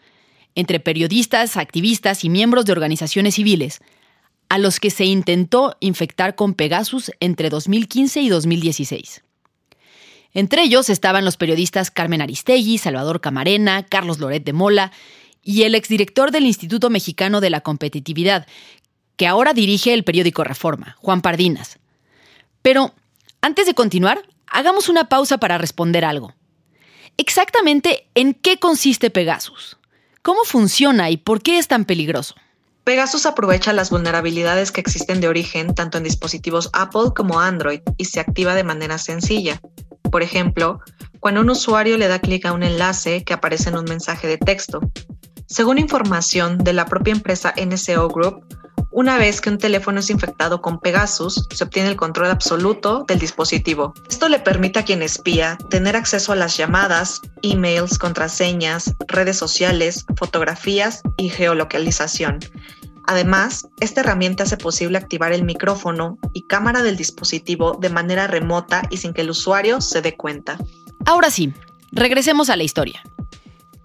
entre 0.55 0.79
periodistas, 0.79 1.57
activistas 1.57 2.23
y 2.23 2.29
miembros 2.29 2.65
de 2.65 2.71
organizaciones 2.71 3.35
civiles, 3.35 3.81
a 4.49 4.57
los 4.57 4.79
que 4.79 4.89
se 4.89 5.05
intentó 5.05 5.77
infectar 5.79 6.35
con 6.35 6.53
Pegasus 6.53 7.11
entre 7.19 7.49
2015 7.49 8.21
y 8.21 8.29
2016. 8.29 9.23
Entre 10.33 10.63
ellos 10.63 10.89
estaban 10.89 11.25
los 11.25 11.37
periodistas 11.37 11.91
Carmen 11.91 12.21
Aristegui, 12.21 12.77
Salvador 12.77 13.21
Camarena, 13.21 13.83
Carlos 13.83 14.19
Loret 14.19 14.43
de 14.43 14.53
Mola 14.53 14.91
y 15.43 15.63
el 15.63 15.75
exdirector 15.75 16.31
del 16.31 16.45
Instituto 16.45 16.89
Mexicano 16.89 17.41
de 17.41 17.49
la 17.49 17.61
Competitividad, 17.61 18.47
que 19.15 19.27
ahora 19.27 19.53
dirige 19.53 19.93
el 19.93 20.03
periódico 20.03 20.43
Reforma, 20.43 20.95
Juan 20.99 21.21
Pardinas. 21.21 21.79
Pero, 22.61 22.93
antes 23.41 23.65
de 23.65 23.73
continuar, 23.73 24.23
hagamos 24.47 24.89
una 24.89 25.09
pausa 25.09 25.37
para 25.39 25.57
responder 25.57 26.05
algo. 26.05 26.33
Exactamente, 27.17 28.07
¿en 28.15 28.33
qué 28.33 28.59
consiste 28.59 29.09
Pegasus? 29.09 29.78
¿Cómo 30.21 30.43
funciona 30.43 31.09
y 31.09 31.17
por 31.17 31.41
qué 31.41 31.57
es 31.57 31.67
tan 31.67 31.85
peligroso? 31.85 32.35
Pegasus 32.83 33.25
aprovecha 33.25 33.71
las 33.71 33.89
vulnerabilidades 33.89 34.71
que 34.71 34.81
existen 34.81 35.21
de 35.21 35.27
origen 35.27 35.73
tanto 35.73 35.97
en 35.97 36.03
dispositivos 36.03 36.69
Apple 36.73 37.11
como 37.15 37.39
Android 37.39 37.81
y 37.97 38.05
se 38.05 38.19
activa 38.19 38.53
de 38.53 38.63
manera 38.63 38.97
sencilla. 38.97 39.61
Por 40.11 40.23
ejemplo, 40.23 40.81
cuando 41.19 41.41
un 41.41 41.49
usuario 41.49 41.97
le 41.97 42.07
da 42.07 42.19
clic 42.19 42.45
a 42.45 42.51
un 42.51 42.63
enlace 42.63 43.23
que 43.23 43.33
aparece 43.33 43.69
en 43.69 43.77
un 43.77 43.85
mensaje 43.85 44.27
de 44.27 44.37
texto. 44.37 44.81
Según 45.45 45.77
información 45.77 46.57
de 46.57 46.73
la 46.73 46.85
propia 46.85 47.13
empresa 47.13 47.53
NCO 47.55 48.09
Group, 48.09 48.45
una 48.99 49.17
vez 49.17 49.39
que 49.39 49.49
un 49.49 49.57
teléfono 49.57 50.01
es 50.01 50.09
infectado 50.09 50.61
con 50.61 50.77
Pegasus, 50.77 51.47
se 51.49 51.63
obtiene 51.63 51.87
el 51.87 51.95
control 51.95 52.31
absoluto 52.31 53.05
del 53.07 53.17
dispositivo. 53.17 53.93
Esto 54.09 54.27
le 54.27 54.39
permite 54.39 54.79
a 54.79 54.83
quien 54.83 55.01
espía 55.01 55.57
tener 55.69 55.95
acceso 55.95 56.33
a 56.33 56.35
las 56.35 56.57
llamadas, 56.57 57.21
emails, 57.41 57.97
contraseñas, 57.97 58.93
redes 59.07 59.37
sociales, 59.37 60.05
fotografías 60.17 61.01
y 61.15 61.29
geolocalización. 61.29 62.39
Además, 63.07 63.69
esta 63.79 64.01
herramienta 64.01 64.43
hace 64.43 64.57
posible 64.57 64.97
activar 64.97 65.31
el 65.31 65.45
micrófono 65.45 66.17
y 66.33 66.41
cámara 66.41 66.83
del 66.83 66.97
dispositivo 66.97 67.77
de 67.79 67.87
manera 67.87 68.27
remota 68.27 68.81
y 68.89 68.97
sin 68.97 69.13
que 69.13 69.21
el 69.21 69.29
usuario 69.29 69.79
se 69.79 70.01
dé 70.01 70.17
cuenta. 70.17 70.57
Ahora 71.05 71.31
sí, 71.31 71.53
regresemos 71.93 72.49
a 72.49 72.57
la 72.57 72.63
historia. 72.63 73.01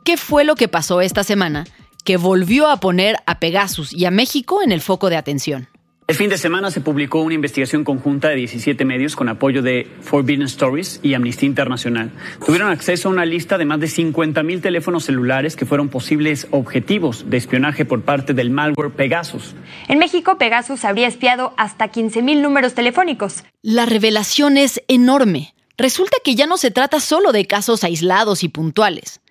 ¿Qué 0.02 0.16
fue 0.16 0.42
lo 0.42 0.56
que 0.56 0.66
pasó 0.66 1.00
esta 1.00 1.22
semana 1.22 1.66
que 2.04 2.16
volvió 2.16 2.68
a 2.68 2.78
poner 2.78 3.16
a 3.26 3.40
Pegasus 3.40 3.92
y 3.92 4.04
a 4.04 4.10
México 4.10 4.62
en 4.62 4.72
el 4.72 4.80
foco 4.80 5.10
de 5.10 5.16
atención. 5.16 5.68
El 6.06 6.16
fin 6.16 6.28
de 6.28 6.36
semana 6.36 6.70
se 6.70 6.82
publicó 6.82 7.22
una 7.22 7.32
investigación 7.32 7.82
conjunta 7.82 8.28
de 8.28 8.34
17 8.34 8.84
medios 8.84 9.16
con 9.16 9.30
apoyo 9.30 9.62
de 9.62 9.88
Forbidden 10.02 10.42
Stories 10.42 11.00
y 11.02 11.14
Amnistía 11.14 11.46
Internacional. 11.46 12.10
Tuvieron 12.44 12.70
acceso 12.70 13.08
a 13.08 13.12
una 13.12 13.24
lista 13.24 13.56
de 13.56 13.64
más 13.64 13.80
de 13.80 13.86
50.000 13.86 14.60
teléfonos 14.60 15.06
celulares 15.06 15.56
que 15.56 15.64
fueron 15.64 15.88
posibles 15.88 16.46
objetivos 16.50 17.30
de 17.30 17.38
espionaje 17.38 17.86
por 17.86 18.02
parte 18.02 18.34
del 18.34 18.50
malware 18.50 18.90
Pegasus. 18.90 19.54
En 19.88 19.98
México, 19.98 20.36
Pegasus 20.36 20.84
habría 20.84 21.08
espiado 21.08 21.54
hasta 21.56 21.90
15.000 21.90 22.42
números 22.42 22.74
telefónicos. 22.74 23.42
La 23.62 23.86
revelación 23.86 24.58
es 24.58 24.82
enorme. 24.88 25.54
Resulta 25.78 26.18
que 26.22 26.34
ya 26.34 26.46
no 26.46 26.58
se 26.58 26.70
trata 26.70 27.00
solo 27.00 27.32
de 27.32 27.46
casos 27.46 27.82
aislados 27.82 28.44
y 28.44 28.48
puntuales, 28.48 29.22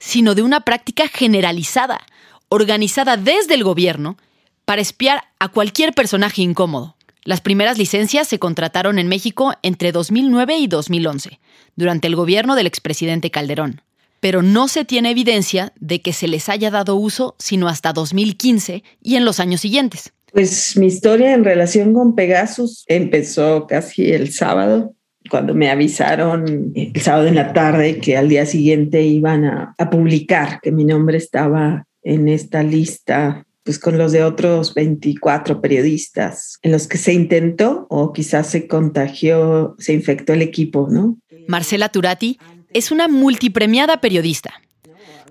sino 0.00 0.34
de 0.34 0.42
una 0.42 0.62
práctica 0.62 1.06
generalizada 1.06 2.00
organizada 2.48 3.16
desde 3.16 3.54
el 3.54 3.62
gobierno 3.62 4.16
para 4.64 4.82
espiar 4.82 5.22
a 5.38 5.48
cualquier 5.48 5.94
personaje 5.94 6.42
incómodo. 6.42 6.96
Las 7.24 7.40
primeras 7.40 7.78
licencias 7.78 8.26
se 8.28 8.38
contrataron 8.38 8.98
en 8.98 9.06
México 9.06 9.54
entre 9.62 9.92
2009 9.92 10.56
y 10.56 10.66
2011, 10.66 11.38
durante 11.76 12.08
el 12.08 12.16
gobierno 12.16 12.56
del 12.56 12.66
expresidente 12.66 13.30
Calderón. 13.30 13.82
Pero 14.20 14.42
no 14.42 14.68
se 14.68 14.84
tiene 14.84 15.10
evidencia 15.10 15.72
de 15.78 16.02
que 16.02 16.12
se 16.12 16.28
les 16.28 16.48
haya 16.48 16.70
dado 16.70 16.96
uso 16.96 17.36
sino 17.38 17.68
hasta 17.68 17.92
2015 17.92 18.82
y 19.02 19.16
en 19.16 19.24
los 19.24 19.38
años 19.38 19.60
siguientes. 19.60 20.12
Pues 20.32 20.76
mi 20.76 20.86
historia 20.86 21.34
en 21.34 21.44
relación 21.44 21.92
con 21.94 22.14
Pegasus 22.14 22.84
empezó 22.86 23.66
casi 23.66 24.12
el 24.12 24.32
sábado, 24.32 24.94
cuando 25.30 25.54
me 25.54 25.70
avisaron 25.70 26.72
el 26.74 27.00
sábado 27.00 27.28
en 27.28 27.36
la 27.36 27.52
tarde 27.52 27.98
que 28.00 28.16
al 28.16 28.28
día 28.28 28.44
siguiente 28.44 29.02
iban 29.02 29.44
a, 29.44 29.74
publicar 29.90 30.60
que 30.60 30.72
mi 30.72 30.84
nombre 30.84 31.16
estaba 31.16 31.86
en 32.02 32.28
esta 32.28 32.62
lista 32.62 33.44
pues 33.62 33.78
con 33.78 33.98
los 33.98 34.12
de 34.12 34.24
otros 34.24 34.74
24 34.74 35.60
periodistas 35.60 36.58
en 36.62 36.72
los 36.72 36.86
que 36.86 36.98
se 36.98 37.12
intentó 37.12 37.86
o 37.90 38.12
quizás 38.12 38.48
se 38.48 38.66
contagió, 38.66 39.76
se 39.78 39.92
infectó 39.92 40.32
el 40.32 40.42
equipo, 40.42 40.88
¿no? 40.90 41.18
Marcela 41.46 41.88
Turati 41.90 42.38
es 42.72 42.90
una 42.90 43.06
multipremiada 43.06 44.00
periodista. 44.00 44.54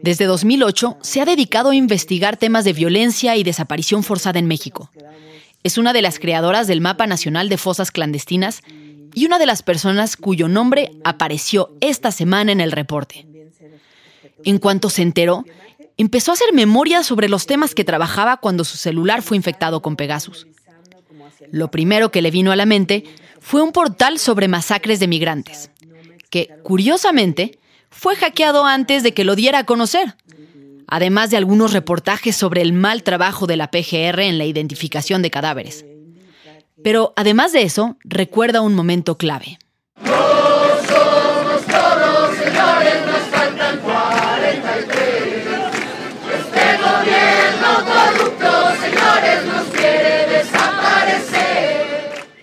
Desde 0.02 0.26
2008 0.26 0.98
se 1.02 1.22
ha 1.22 1.26
dedicado 1.26 1.72
a 1.72 1.76
investigar 1.76 2.38
temas 2.38 2.66
de 2.66 2.74
violencia 2.74 3.36
y 3.36 3.44
desaparición 3.44 4.04
forzada 4.04 4.40
en 4.40 4.48
México. 4.48 4.92
Es 5.64 5.78
una 5.78 5.92
de 5.92 6.02
las 6.02 6.20
creadoras 6.20 6.68
del 6.68 6.82
Mapa 6.82 7.08
Nacional 7.08 7.50
de 7.50 7.58
Fosas 7.58 7.92
Clandestinas 7.92 8.62
y 9.20 9.26
una 9.26 9.38
de 9.38 9.46
las 9.46 9.64
personas 9.64 10.16
cuyo 10.16 10.48
nombre 10.48 10.94
apareció 11.04 11.76
esta 11.82 12.10
semana 12.10 12.54
en 12.54 12.62
el 12.62 12.72
reporte. 12.72 13.28
En 14.46 14.60
cuanto 14.60 14.90
se 14.90 15.02
enteró, 15.02 15.44
empezó 15.98 16.32
a 16.32 16.36
hacer 16.36 16.54
memoria 16.54 17.04
sobre 17.04 17.28
los 17.28 17.46
temas 17.46 17.76
que 17.76 17.84
trabajaba 17.84 18.38
cuando 18.38 18.64
su 18.64 18.78
celular 18.78 19.22
fue 19.22 19.36
infectado 19.36 19.82
con 19.82 19.98
Pegasus. 19.98 20.48
Lo 21.52 21.70
primero 21.70 22.12
que 22.12 22.22
le 22.22 22.32
vino 22.32 22.54
a 22.54 22.56
la 22.56 22.66
mente 22.66 23.04
fue 23.42 23.62
un 23.62 23.74
portal 23.74 24.20
sobre 24.20 24.48
masacres 24.48 25.02
de 25.02 25.10
migrantes, 25.10 25.70
que, 26.30 26.48
curiosamente, 26.64 27.60
fue 27.90 28.16
hackeado 28.16 28.66
antes 28.66 29.04
de 29.04 29.14
que 29.14 29.26
lo 29.26 29.36
diera 29.36 29.60
a 29.60 29.66
conocer, 29.66 30.16
además 30.88 31.30
de 31.30 31.36
algunos 31.36 31.74
reportajes 31.74 32.38
sobre 32.38 32.62
el 32.62 32.72
mal 32.72 33.04
trabajo 33.04 33.48
de 33.48 33.58
la 33.58 33.70
PGR 33.70 34.22
en 34.22 34.38
la 34.38 34.46
identificación 34.46 35.22
de 35.22 35.30
cadáveres. 35.30 35.84
Pero 36.84 37.14
además 37.16 37.52
de 37.52 37.64
eso, 37.64 37.98
recuerda 38.04 38.62
un 38.62 38.76
momento 38.76 39.18
clave. 39.18 39.60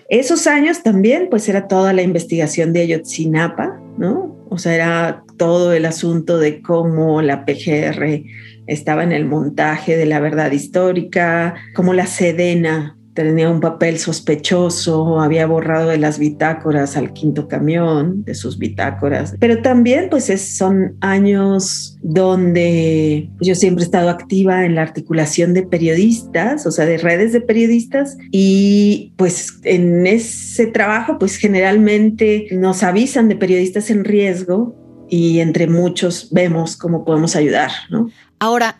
Esos 0.09 0.47
años 0.47 0.83
también, 0.83 1.27
pues 1.29 1.49
era 1.49 1.67
toda 1.67 1.91
la 1.91 2.01
investigación 2.01 2.71
de 2.71 2.81
Ayotzinapa, 2.81 3.77
¿no? 3.97 4.37
O 4.49 4.57
sea, 4.57 4.73
era 4.73 5.23
todo 5.37 5.73
el 5.73 5.85
asunto 5.85 6.39
de 6.39 6.61
cómo 6.61 7.21
la 7.21 7.43
PGR 7.45 8.23
estaba 8.67 9.03
en 9.03 9.11
el 9.11 9.25
montaje 9.25 9.97
de 9.97 10.05
la 10.05 10.21
verdad 10.21 10.51
histórica, 10.51 11.55
cómo 11.75 11.93
la 11.93 12.07
Sedena 12.07 12.96
tenía 13.23 13.49
un 13.49 13.59
papel 13.59 13.97
sospechoso, 13.97 15.19
había 15.19 15.47
borrado 15.47 15.89
de 15.89 15.97
las 15.97 16.19
bitácoras 16.19 16.97
al 16.97 17.13
quinto 17.13 17.47
camión, 17.47 18.23
de 18.23 18.35
sus 18.35 18.57
bitácoras. 18.57 19.35
Pero 19.39 19.61
también 19.61 20.09
pues 20.09 20.27
son 20.55 20.95
años 21.01 21.97
donde 22.01 23.29
yo 23.41 23.55
siempre 23.55 23.83
he 23.83 23.85
estado 23.85 24.09
activa 24.09 24.65
en 24.65 24.75
la 24.75 24.83
articulación 24.83 25.53
de 25.53 25.63
periodistas, 25.63 26.65
o 26.65 26.71
sea, 26.71 26.85
de 26.85 26.97
redes 26.97 27.33
de 27.33 27.41
periodistas 27.41 28.17
y 28.31 29.13
pues 29.17 29.59
en 29.63 30.05
ese 30.05 30.67
trabajo 30.67 31.17
pues 31.17 31.37
generalmente 31.37 32.47
nos 32.51 32.83
avisan 32.83 33.29
de 33.29 33.35
periodistas 33.35 33.89
en 33.89 34.03
riesgo 34.03 34.75
y 35.09 35.39
entre 35.39 35.67
muchos 35.67 36.29
vemos 36.31 36.77
cómo 36.77 37.03
podemos 37.05 37.35
ayudar, 37.35 37.71
¿no? 37.89 38.09
Ahora, 38.39 38.77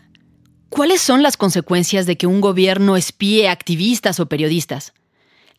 ¿cuáles 0.69 1.01
son 1.01 1.23
las 1.23 1.37
consecuencias 1.37 2.05
de 2.05 2.17
que 2.17 2.27
un 2.27 2.41
gobierno 2.41 2.97
espíe 2.97 3.49
activistas 3.49 4.19
o 4.19 4.27
periodistas? 4.27 4.93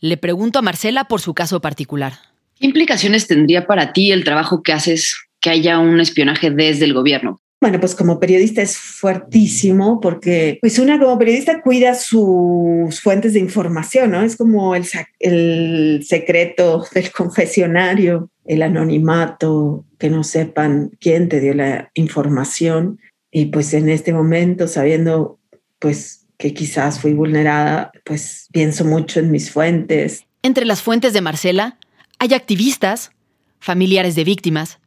Le 0.00 0.16
pregunto 0.16 0.58
a 0.58 0.62
Marcela 0.62 1.04
por 1.04 1.20
su 1.20 1.34
caso 1.34 1.60
particular. 1.60 2.14
¿Qué 2.58 2.66
implicaciones 2.66 3.26
tendría 3.26 3.66
para 3.66 3.92
ti 3.92 4.12
el 4.12 4.24
trabajo 4.24 4.62
que 4.62 4.72
haces 4.72 5.14
que 5.40 5.50
haya 5.50 5.78
un 5.78 6.00
espionaje 6.00 6.50
desde 6.50 6.84
el 6.84 6.94
gobierno? 6.94 7.40
Bueno, 7.60 7.80
pues 7.80 7.96
como 7.96 8.20
periodista 8.20 8.62
es 8.62 8.76
fuertísimo 8.78 10.00
porque 10.00 10.58
pues 10.60 10.78
una 10.78 10.98
como 11.00 11.18
periodista 11.18 11.60
cuida 11.60 11.94
sus 11.94 13.00
fuentes 13.00 13.32
de 13.32 13.40
información, 13.40 14.12
¿no? 14.12 14.22
Es 14.22 14.36
como 14.36 14.76
el, 14.76 14.84
el 15.18 16.04
secreto 16.06 16.84
del 16.94 17.10
confesionario, 17.10 18.30
el 18.44 18.62
anonimato, 18.62 19.84
que 19.98 20.08
no 20.08 20.22
sepan 20.22 20.92
quién 21.00 21.28
te 21.28 21.40
dio 21.40 21.52
la 21.52 21.90
información. 21.94 23.00
Y 23.30 23.46
pues 23.46 23.74
en 23.74 23.88
este 23.88 24.12
momento, 24.12 24.66
sabiendo 24.66 25.38
pues 25.78 26.26
que 26.38 26.54
quizás 26.54 27.00
fui 27.00 27.12
vulnerada, 27.12 27.90
pues 28.04 28.48
pienso 28.52 28.84
mucho 28.84 29.20
en 29.20 29.30
mis 29.30 29.50
fuentes. 29.50 30.24
Entre 30.42 30.64
las 30.64 30.82
fuentes 30.82 31.12
de 31.12 31.20
Marcela 31.20 31.78
hay 32.18 32.34
activistas, 32.34 33.12
familiares 33.60 34.14
de 34.14 34.24
víctimas, 34.24 34.78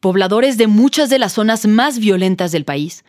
pobladores 0.00 0.58
de 0.58 0.66
muchas 0.66 1.08
de 1.10 1.18
las 1.18 1.32
zonas 1.32 1.66
más 1.66 1.98
violentas 1.98 2.52
del 2.52 2.64
país 2.64 3.04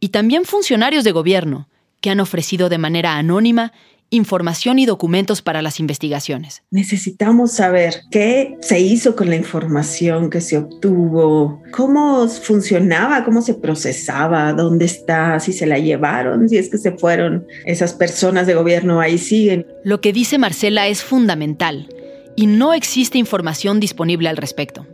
y 0.00 0.08
también 0.08 0.44
funcionarios 0.44 1.04
de 1.04 1.12
gobierno 1.12 1.68
que 2.00 2.10
han 2.10 2.20
ofrecido 2.20 2.68
de 2.68 2.78
manera 2.78 3.16
anónima 3.16 3.72
información 4.10 4.78
y 4.78 4.86
documentos 4.86 5.42
para 5.42 5.62
las 5.62 5.80
investigaciones. 5.80 6.62
Necesitamos 6.70 7.52
saber 7.52 8.02
qué 8.10 8.56
se 8.60 8.80
hizo 8.80 9.14
con 9.14 9.28
la 9.28 9.36
información 9.36 10.30
que 10.30 10.40
se 10.40 10.56
obtuvo, 10.58 11.62
cómo 11.72 12.26
funcionaba, 12.28 13.24
cómo 13.24 13.42
se 13.42 13.54
procesaba, 13.54 14.52
dónde 14.52 14.86
está, 14.86 15.38
si 15.40 15.52
se 15.52 15.66
la 15.66 15.78
llevaron, 15.78 16.48
si 16.48 16.56
es 16.56 16.68
que 16.70 16.78
se 16.78 16.92
fueron 16.92 17.46
esas 17.66 17.92
personas 17.92 18.46
de 18.46 18.54
gobierno 18.54 19.00
ahí 19.00 19.18
siguen. 19.18 19.66
Lo 19.84 20.00
que 20.00 20.12
dice 20.12 20.38
Marcela 20.38 20.86
es 20.86 21.02
fundamental 21.02 21.88
y 22.36 22.46
no 22.46 22.72
existe 22.72 23.18
información 23.18 23.80
disponible 23.80 24.28
al 24.28 24.36
respecto. 24.36 24.86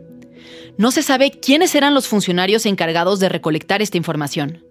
No 0.77 0.91
se 0.91 1.03
sabe 1.03 1.31
quiénes 1.31 1.73
eran 1.75 1.93
los 1.93 2.07
funcionarios 2.07 2.65
encargados 2.65 3.19
de 3.21 3.29
recolectar 3.29 3.81
esta 3.81 3.97
información. 3.97 4.65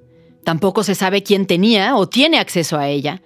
Tampoco 0.45 0.83
se 0.83 0.95
sabe 0.95 1.23
quién 1.23 1.47
tenía 1.47 1.97
o 1.97 2.07
tiene 2.07 2.39
acceso 2.39 2.77
a 2.77 2.89
ella, 2.89 3.23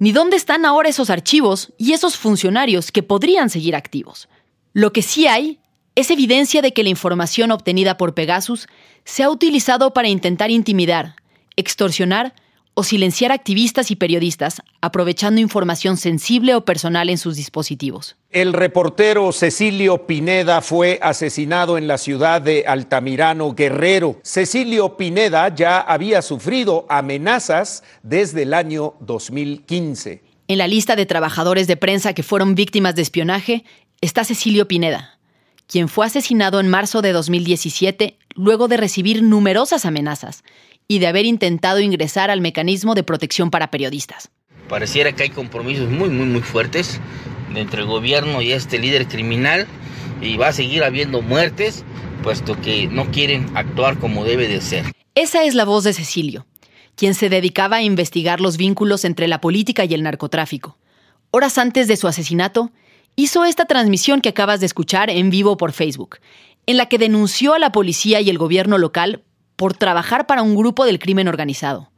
ni 0.00 0.12
dónde 0.12 0.36
están 0.36 0.64
ahora 0.64 0.88
esos 0.88 1.10
archivos 1.10 1.72
y 1.78 1.92
esos 1.92 2.16
funcionarios 2.16 2.90
que 2.90 3.02
podrían 3.04 3.50
seguir 3.50 3.76
activos. 3.76 4.28
Lo 4.72 4.92
que 4.92 5.02
sí 5.02 5.28
hay 5.28 5.60
es 5.94 6.10
evidencia 6.10 6.62
de 6.62 6.72
que 6.72 6.82
la 6.82 6.88
información 6.88 7.52
obtenida 7.52 7.98
por 7.98 8.14
Pegasus 8.14 8.66
se 9.04 9.22
ha 9.22 9.30
utilizado 9.30 9.92
para 9.92 10.08
intentar 10.08 10.50
intimidar, 10.50 11.16
extorsionar 11.54 12.34
o 12.74 12.82
silenciar 12.82 13.32
activistas 13.32 13.90
y 13.90 13.96
periodistas 13.96 14.62
aprovechando 14.80 15.40
información 15.40 15.96
sensible 15.96 16.54
o 16.54 16.64
personal 16.64 17.10
en 17.10 17.18
sus 17.18 17.36
dispositivos. 17.36 18.16
El 18.30 18.52
reportero 18.52 19.32
Cecilio 19.32 20.06
Pineda 20.06 20.60
fue 20.60 20.98
asesinado 21.02 21.76
en 21.76 21.88
la 21.88 21.98
ciudad 21.98 22.40
de 22.40 22.64
Altamirano, 22.66 23.54
Guerrero. 23.54 24.20
Cecilio 24.22 24.96
Pineda 24.96 25.54
ya 25.54 25.80
había 25.80 26.22
sufrido 26.22 26.86
amenazas 26.88 27.82
desde 28.02 28.42
el 28.42 28.54
año 28.54 28.94
2015. 29.00 30.22
En 30.48 30.58
la 30.58 30.68
lista 30.68 30.96
de 30.96 31.06
trabajadores 31.06 31.66
de 31.66 31.76
prensa 31.76 32.12
que 32.12 32.22
fueron 32.22 32.54
víctimas 32.54 32.94
de 32.94 33.02
espionaje 33.02 33.64
está 34.00 34.24
Cecilio 34.24 34.66
Pineda, 34.66 35.18
quien 35.66 35.88
fue 35.88 36.06
asesinado 36.06 36.60
en 36.60 36.68
marzo 36.68 37.02
de 37.02 37.12
2017 37.12 38.16
luego 38.34 38.68
de 38.68 38.76
recibir 38.76 39.22
numerosas 39.22 39.84
amenazas 39.84 40.42
y 40.90 40.98
de 40.98 41.06
haber 41.06 41.24
intentado 41.24 41.78
ingresar 41.78 42.32
al 42.32 42.40
mecanismo 42.40 42.96
de 42.96 43.04
protección 43.04 43.52
para 43.52 43.70
periodistas. 43.70 44.32
Pareciera 44.68 45.12
que 45.12 45.22
hay 45.22 45.30
compromisos 45.30 45.88
muy, 45.88 46.08
muy, 46.08 46.26
muy 46.26 46.40
fuertes 46.40 46.98
entre 47.54 47.82
el 47.82 47.86
gobierno 47.86 48.42
y 48.42 48.50
este 48.50 48.76
líder 48.76 49.06
criminal 49.06 49.68
y 50.20 50.36
va 50.36 50.48
a 50.48 50.52
seguir 50.52 50.82
habiendo 50.82 51.22
muertes, 51.22 51.84
puesto 52.24 52.60
que 52.60 52.88
no 52.88 53.08
quieren 53.12 53.46
actuar 53.54 54.00
como 54.00 54.24
debe 54.24 54.48
de 54.48 54.60
ser. 54.60 54.84
Esa 55.14 55.44
es 55.44 55.54
la 55.54 55.64
voz 55.64 55.84
de 55.84 55.92
Cecilio, 55.92 56.48
quien 56.96 57.14
se 57.14 57.28
dedicaba 57.28 57.76
a 57.76 57.82
investigar 57.82 58.40
los 58.40 58.56
vínculos 58.56 59.04
entre 59.04 59.28
la 59.28 59.40
política 59.40 59.84
y 59.84 59.94
el 59.94 60.02
narcotráfico. 60.02 60.76
Horas 61.30 61.56
antes 61.56 61.86
de 61.86 61.96
su 61.96 62.08
asesinato, 62.08 62.72
hizo 63.14 63.44
esta 63.44 63.66
transmisión 63.66 64.20
que 64.20 64.30
acabas 64.30 64.58
de 64.58 64.66
escuchar 64.66 65.08
en 65.08 65.30
vivo 65.30 65.56
por 65.56 65.70
Facebook, 65.70 66.16
en 66.66 66.76
la 66.76 66.86
que 66.86 66.98
denunció 66.98 67.54
a 67.54 67.60
la 67.60 67.70
policía 67.70 68.20
y 68.20 68.28
el 68.28 68.38
gobierno 68.38 68.76
local 68.76 69.22
por 69.60 69.76
trabajar 69.76 70.26
para 70.26 70.40
un 70.40 70.56
grupo 70.56 70.86
del 70.86 70.98
crimen 70.98 71.28
organizado. 71.28 71.90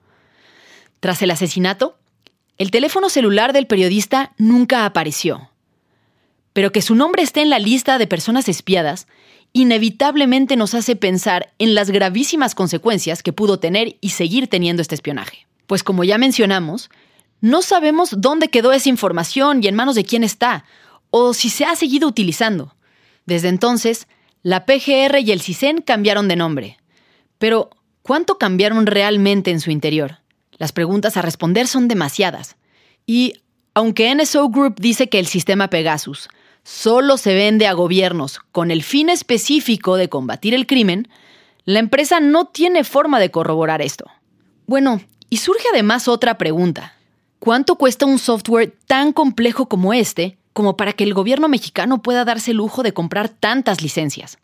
Tras 0.98 1.22
el 1.22 1.30
asesinato, 1.30 1.96
el 2.58 2.72
teléfono 2.72 3.08
celular 3.08 3.52
del 3.52 3.68
periodista 3.68 4.32
nunca 4.36 4.84
apareció. 4.84 5.48
Pero 6.54 6.72
que 6.72 6.82
su 6.82 6.96
nombre 6.96 7.22
esté 7.22 7.40
en 7.40 7.50
la 7.50 7.60
lista 7.60 7.98
de 7.98 8.08
personas 8.08 8.48
espiadas 8.48 9.06
inevitablemente 9.52 10.56
nos 10.56 10.74
hace 10.74 10.96
pensar 10.96 11.52
en 11.60 11.76
las 11.76 11.90
gravísimas 11.90 12.56
consecuencias 12.56 13.22
que 13.22 13.32
pudo 13.32 13.60
tener 13.60 13.96
y 14.00 14.08
seguir 14.08 14.48
teniendo 14.48 14.82
este 14.82 14.96
espionaje. 14.96 15.46
Pues 15.68 15.84
como 15.84 16.02
ya 16.02 16.18
mencionamos, 16.18 16.90
no 17.40 17.62
sabemos 17.62 18.16
dónde 18.18 18.48
quedó 18.48 18.72
esa 18.72 18.88
información 18.88 19.62
y 19.62 19.68
en 19.68 19.76
manos 19.76 19.94
de 19.94 20.04
quién 20.04 20.24
está, 20.24 20.64
o 21.10 21.32
si 21.32 21.48
se 21.48 21.64
ha 21.64 21.76
seguido 21.76 22.08
utilizando. 22.08 22.74
Desde 23.24 23.46
entonces, 23.46 24.08
la 24.42 24.66
PGR 24.66 25.20
y 25.20 25.30
el 25.30 25.40
CISEN 25.40 25.80
cambiaron 25.80 26.26
de 26.26 26.34
nombre. 26.34 26.81
Pero, 27.42 27.70
¿cuánto 28.02 28.38
cambiaron 28.38 28.86
realmente 28.86 29.50
en 29.50 29.58
su 29.58 29.72
interior? 29.72 30.18
Las 30.58 30.70
preguntas 30.70 31.16
a 31.16 31.22
responder 31.22 31.66
son 31.66 31.88
demasiadas. 31.88 32.54
Y, 33.04 33.42
aunque 33.74 34.14
NSO 34.14 34.48
Group 34.48 34.76
dice 34.78 35.08
que 35.08 35.18
el 35.18 35.26
sistema 35.26 35.66
Pegasus 35.66 36.28
solo 36.62 37.16
se 37.16 37.34
vende 37.34 37.66
a 37.66 37.72
gobiernos 37.72 38.38
con 38.52 38.70
el 38.70 38.84
fin 38.84 39.08
específico 39.08 39.96
de 39.96 40.08
combatir 40.08 40.54
el 40.54 40.68
crimen, 40.68 41.08
la 41.64 41.80
empresa 41.80 42.20
no 42.20 42.44
tiene 42.44 42.84
forma 42.84 43.18
de 43.18 43.32
corroborar 43.32 43.82
esto. 43.82 44.04
Bueno, 44.68 45.00
y 45.28 45.38
surge 45.38 45.66
además 45.72 46.06
otra 46.06 46.38
pregunta. 46.38 46.94
¿Cuánto 47.40 47.74
cuesta 47.74 48.06
un 48.06 48.20
software 48.20 48.72
tan 48.86 49.12
complejo 49.12 49.68
como 49.68 49.92
este 49.92 50.38
como 50.52 50.76
para 50.76 50.92
que 50.92 51.02
el 51.02 51.12
gobierno 51.12 51.48
mexicano 51.48 52.02
pueda 52.02 52.24
darse 52.24 52.52
el 52.52 52.58
lujo 52.58 52.84
de 52.84 52.94
comprar 52.94 53.30
tantas 53.30 53.82
licencias? 53.82 54.38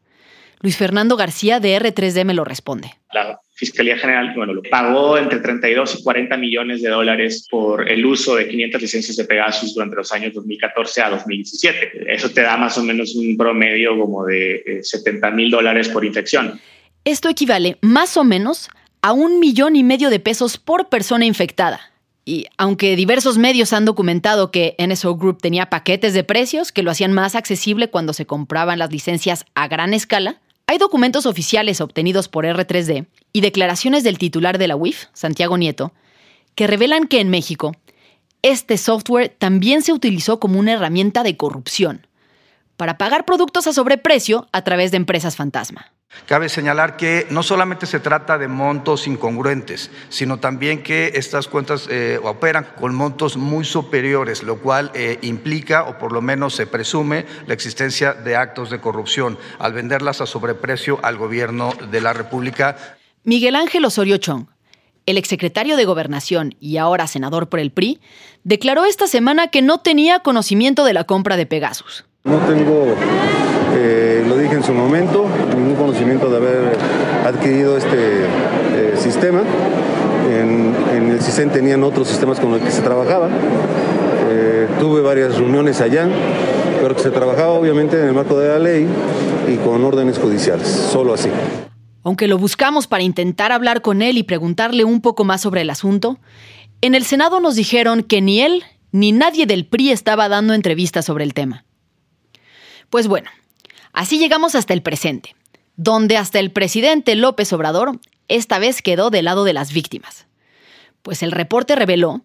Luis 0.61 0.77
Fernando 0.77 1.17
García 1.17 1.61
de 1.61 1.79
R3D 1.79 2.25
me 2.25 2.35
lo 2.35 2.45
responde. 2.45 2.95
La 3.13 3.41
Fiscalía 3.55 3.97
General, 3.97 4.33
bueno, 4.37 4.53
lo 4.53 4.63
pagó 4.63 5.19
entre 5.19 5.41
32 5.41 5.99
y 5.99 6.03
40 6.03 6.37
millones 6.37 6.83
de 6.83 6.91
dólares 6.91 7.47
por 7.51 7.89
el 7.89 8.05
uso 8.05 8.37
de 8.37 8.49
500 8.49 8.83
licencias 8.83 9.17
de 9.17 9.25
Pegasus 9.25 9.75
durante 9.75 9.97
los 9.97 10.13
años 10.13 10.35
2014 10.35 11.03
a 11.03 11.11
2017. 11.11 12.13
Eso 12.13 12.31
te 12.31 12.43
da 12.43 12.57
más 12.57 12.79
o 12.79 12.83
menos 12.83 13.15
un 13.15 13.37
promedio 13.37 13.99
como 13.99 14.25
de 14.25 14.81
70 14.83 15.27
eh, 15.27 15.31
mil 15.33 15.51
dólares 15.51 15.89
por 15.89 16.05
infección. 16.05 16.61
Esto 17.05 17.29
equivale 17.29 17.79
más 17.81 18.17
o 18.17 18.25
menos 18.25 18.69
a 19.03 19.13
un 19.13 19.41
millón 19.41 19.77
y 19.77 19.83
medio 19.83 20.11
de 20.11 20.21
pesos 20.21 20.59
por 20.59 20.89
persona 20.89 21.25
infectada. 21.25 21.81
Y 22.25 22.47
aunque 22.59 22.95
diversos 22.95 23.39
medios 23.39 23.73
han 23.73 23.87
documentado 23.87 24.51
que 24.51 24.77
NSO 24.79 25.17
Group 25.17 25.39
tenía 25.41 25.71
paquetes 25.71 26.13
de 26.13 26.25
precios 26.25 26.73
que 26.73 26.83
lo 26.83 26.91
hacían 26.91 27.13
más 27.13 27.35
accesible 27.35 27.89
cuando 27.89 28.13
se 28.13 28.27
compraban 28.27 28.79
las 28.79 28.93
licencias 28.93 29.47
a 29.55 29.67
gran 29.67 29.95
escala, 29.95 30.39
hay 30.69 30.77
documentos 30.77 31.25
oficiales 31.25 31.81
obtenidos 31.81 32.29
por 32.29 32.45
R3D 32.45 33.07
y 33.33 33.41
declaraciones 33.41 34.05
del 34.05 34.19
titular 34.19 34.59
de 34.59 34.69
la 34.69 34.77
UIF, 34.77 35.07
Santiago 35.15 35.57
Nieto, 35.57 35.95
que 36.55 36.67
revelan 36.67 37.09
que 37.09 37.21
en 37.21 37.31
México 37.31 37.75
este 38.43 38.77
software 38.77 39.35
también 39.39 39.81
se 39.81 39.95
utilizó 39.95 40.39
como 40.39 40.61
una 40.61 40.75
herramienta 40.75 41.23
de 41.23 41.39
corrupción 41.39 42.07
para 42.77 42.99
pagar 42.99 43.25
productos 43.25 43.67
a 43.67 43.73
sobreprecio 43.73 44.47
a 44.53 44.63
través 44.63 44.91
de 44.91 44.99
empresas 44.99 45.37
fantasma. 45.37 45.95
Cabe 46.27 46.49
señalar 46.49 46.97
que 46.97 47.27
no 47.31 47.43
solamente 47.43 47.87
se 47.87 48.01
trata 48.01 48.39
de 48.39 48.49
montos 48.49 49.07
incongruentes, 49.07 49.91
sino 50.09 50.39
también 50.39 50.83
que 50.83 51.13
estas 51.15 51.49
cuentas 51.49 51.89
eh, 51.91 52.19
operan 52.23 52.69
con 52.79 52.95
montos 52.95 53.37
muy 53.37 53.65
superiores, 53.65 54.43
lo 54.43 54.59
cual 54.59 54.91
eh, 54.95 55.19
implica, 55.23 55.85
o 55.85 55.99
por 55.99 56.13
lo 56.13 56.21
menos 56.21 56.55
se 56.55 56.67
presume, 56.67 57.27
la 57.47 57.55
existencia 57.55 58.13
de 58.13 58.37
actos 58.37 58.71
de 58.71 58.81
corrupción 58.81 59.39
al 59.59 59.73
venderlas 59.73 60.21
a 60.21 60.27
sobreprecio 60.27 60.99
al 61.03 61.17
gobierno 61.17 61.73
de 61.91 62.01
la 62.01 62.13
República. 62.13 62.77
Miguel 63.25 63.57
Ángel 63.57 63.85
Osorio 63.85 64.17
Chong, 64.19 64.47
el 65.07 65.17
exsecretario 65.17 65.77
de 65.77 65.85
Gobernación 65.87 66.55
y 66.61 66.77
ahora 66.77 67.07
senador 67.07 67.49
por 67.49 67.61
el 67.61 67.71
PRI, 67.73 68.01
declaró 68.45 68.85
esta 68.85 69.07
semana 69.07 69.49
que 69.49 69.63
no 69.63 69.79
tenía 69.79 70.21
conocimiento 70.21 70.85
de 70.85 70.93
la 70.93 71.05
compra 71.05 71.37
de 71.37 71.47
Pegasus. 71.47 72.05
No 72.25 72.39
tengo, 72.41 72.95
eh, 73.75 74.23
lo 74.29 74.37
dije 74.37 74.55
en 74.55 74.58
su 74.69 74.75
momento, 74.75 75.27
ningún 75.57 75.77
conocimiento 75.77 76.29
de 76.29 76.37
haber 76.37 76.77
adquirido 77.25 77.79
este 77.79 78.27
eh, 78.27 78.95
sistema. 78.99 79.43
En, 80.31 81.11
el 81.11 81.23
CISEN 81.23 81.49
tenían 81.49 81.83
otros 81.83 82.07
sistemas 82.07 82.39
con 82.39 82.53
los 82.53 82.61
que 82.61 82.71
se 82.71 82.83
trabajaba. 82.83 83.31
Eh, 84.31 84.69
tuve 84.79 85.01
varias 85.01 85.39
reuniones 85.39 85.81
allá 85.81 86.07
pero 86.81 86.95
que 86.95 87.03
se 87.03 87.11
trabajaba 87.11 87.51
obviamente 87.55 87.99
en 87.99 88.09
el 88.09 88.15
marco 88.15 88.39
de 88.39 88.49
la 88.49 88.59
ley 88.59 88.87
y 89.49 89.57
con 89.57 89.85
órdenes 89.85 90.19
judiciales, 90.19 90.69
solo 90.69 91.15
así. 91.15 91.29
Aunque 92.05 92.29
lo 92.29 92.39
buscamos 92.39 92.87
para 92.87 93.03
intentar 93.03 93.53
hablar 93.53 93.83
con 93.83 94.03
él 94.03 94.17
y 94.19 94.23
preguntarle 94.23 94.85
un 94.85 95.01
poco 95.01 95.25
más 95.25 95.41
sobre 95.41 95.63
el 95.63 95.71
asunto, 95.71 96.19
en 96.81 96.95
el 96.95 97.05
Senado 97.05 97.41
nos 97.41 97.57
dijeron 97.57 98.03
que 98.03 98.21
ni 98.21 98.43
él 98.43 98.63
ni 98.93 99.13
nadie 99.13 99.47
del 99.47 99.67
PRI 99.67 99.91
estaba 99.91 100.29
dando 100.29 100.55
entrevistas 100.55 101.05
sobre 101.05 101.25
el 101.25 101.35
tema. 101.35 101.65
Pues 102.91 103.09
bueno, 103.09 103.29
así 103.93 104.19
llegamos 104.19 104.55
hasta 104.55 104.75
el 104.75 104.83
presente, 104.83 105.35
donde 105.77 106.17
hasta 106.17 106.39
el 106.39 106.51
presidente 106.51 107.15
López 107.15 107.53
Obrador 107.53 107.99
esta 108.29 108.59
vez 108.59 108.83
quedó 108.83 109.11
del 109.11 109.25
lado 109.25 109.45
de 109.45 109.53
las 109.53 109.73
víctimas. 109.73 110.27
Pues 111.03 111.23
el 111.23 111.33
reporte 111.33 111.77
reveló 111.77 112.23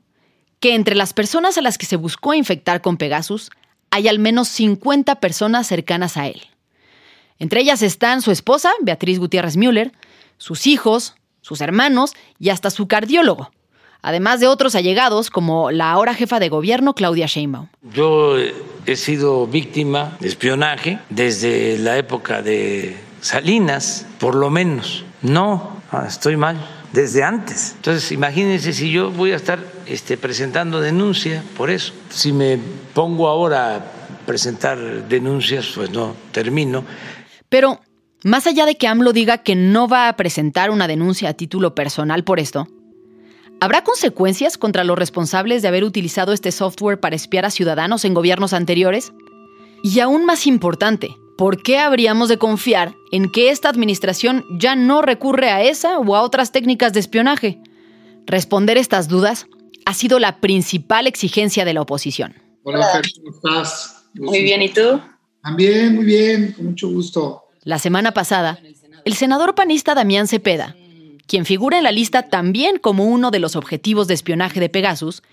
que 0.60 0.76
entre 0.76 0.95
las 0.95 1.13
personas 1.13 1.58
a 1.58 1.62
las 1.62 1.78
que 1.78 1.86
se 1.86 1.95
buscó 1.95 2.34
infectar 2.34 2.82
con 2.82 2.97
Pegasus 2.97 3.49
hay 3.91 4.08
al 4.08 4.19
menos 4.19 4.47
50 4.47 5.15
personas 5.19 5.67
cercanas 5.67 6.17
a 6.17 6.28
él. 6.28 6.41
Entre 7.39 7.62
ellas 7.62 7.82
están 7.82 8.21
su 8.21 8.32
esposa, 8.32 8.71
Beatriz 8.82 9.19
Gutiérrez 9.19 9.58
Müller, 9.58 9.91
sus 10.38 10.65
hijos, 10.67 11.15
sus 11.41 11.62
hermanos 11.62 12.13
y 12.39 12.49
hasta 12.49 12.69
su 12.69 12.88
cardiólogo, 12.88 13.52
además 14.03 14.39
de 14.39 14.47
otros 14.47 14.75
allegados 14.75 15.31
como 15.31 15.71
la 15.71 15.91
ahora 15.91 16.13
jefa 16.13 16.39
de 16.39 16.49
gobierno 16.49 16.93
Claudia 16.93 17.25
Sheinbaum. 17.25 17.69
Yo 17.93 18.35
he 18.85 18.95
sido 18.95 19.47
víctima 19.47 20.17
de 20.19 20.27
espionaje 20.27 20.99
desde 21.09 21.79
la 21.79 21.97
época 21.97 22.43
de 22.43 22.97
Salinas, 23.21 24.05
por 24.19 24.35
lo 24.35 24.51
menos. 24.51 25.05
No, 25.21 25.77
ah, 25.91 26.05
estoy 26.07 26.35
mal, 26.35 26.57
desde 26.91 27.23
antes. 27.23 27.73
Entonces, 27.77 28.11
imagínense 28.11 28.73
si 28.73 28.91
yo 28.91 29.09
voy 29.09 29.31
a 29.31 29.37
estar 29.37 29.59
este, 29.87 30.17
presentando 30.17 30.81
denuncia 30.81 31.43
por 31.57 31.69
eso. 31.69 31.93
Si 32.09 32.33
me 32.33 32.59
pongo 32.93 33.29
ahora 33.29 33.75
a 33.75 33.85
presentar 34.25 35.07
denuncias, 35.07 35.71
pues 35.73 35.89
no 35.91 36.13
termino. 36.33 36.83
Pero, 37.47 37.79
más 38.25 38.47
allá 38.47 38.65
de 38.65 38.75
que 38.75 38.87
AMLO 38.87 39.13
diga 39.13 39.37
que 39.39 39.55
no 39.55 39.87
va 39.87 40.09
a 40.09 40.15
presentar 40.17 40.71
una 40.71 40.87
denuncia 40.87 41.29
a 41.29 41.33
título 41.33 41.73
personal 41.73 42.25
por 42.25 42.39
esto, 42.39 42.67
¿Habrá 43.63 43.82
consecuencias 43.82 44.58
contra 44.58 44.84
los 44.84 44.99
responsables 44.99 45.62
de 45.62 45.69
haber 45.69 45.86
utilizado 45.86 46.34
este 46.34 46.52
software 46.52 46.99
para 46.99 47.15
espiar 47.15 47.45
a 47.45 47.49
ciudadanos 47.49 48.04
en 48.04 48.13
gobiernos 48.13 48.52
anteriores? 48.52 49.13
Y 49.82 50.02
aún 50.02 50.26
más 50.26 50.47
importante, 50.47 51.15
¿por 51.38 51.63
qué 51.63 51.80
habríamos 51.80 52.28
de 52.28 52.38
confiar 52.38 52.93
en 53.13 53.32
que 53.32 53.52
esta 53.52 53.69
administración 53.69 54.43
ya 54.60 54.76
no 54.76 55.02
recurre 55.02 55.49
a 55.49 55.63
esa 55.63 55.97
o 55.97 56.13
a 56.13 56.23
otras 56.23 56.52
técnicas 56.52 56.91
de 56.91 56.99
espionaje? 56.99 57.62
Responder 58.26 58.78
estas 58.78 59.08
dudas 59.08 59.47
ha 59.86 59.93
sido 59.93 60.19
la 60.19 60.41
principal 60.41 61.08
exigencia 61.08 61.63
de 61.63 61.73
la 61.73 61.84
oposición. 61.84 62.36
Hola, 62.63 62.86
Fer, 62.91 63.06
¿cómo 63.15 63.34
estás? 63.34 64.08
Muy 64.15 64.43
bien, 64.43 64.62
¿y 64.62 64.73
tú? 64.73 64.99
También, 65.41 65.95
muy 65.95 66.04
bien, 66.04 66.52
con 66.52 66.65
mucho 66.65 66.89
gusto. 66.89 67.43
La 67.63 67.80
semana 67.80 68.12
pasada, 68.12 68.60
el 69.06 69.13
senador 69.13 69.56
panista 69.56 69.95
Damián 69.95 70.28
Cepeda 70.28 70.76
quien 71.27 71.45
figura 71.45 71.77
en 71.77 71.83
la 71.83 71.91
lista 71.91 72.29
también 72.29 72.77
como 72.77 73.05
uno 73.05 73.31
de 73.31 73.39
los 73.39 73.55
objetivos 73.55 74.07
de 74.07 74.13
espionaje 74.13 74.59
de 74.59 74.69
Pegasus, 74.69 75.23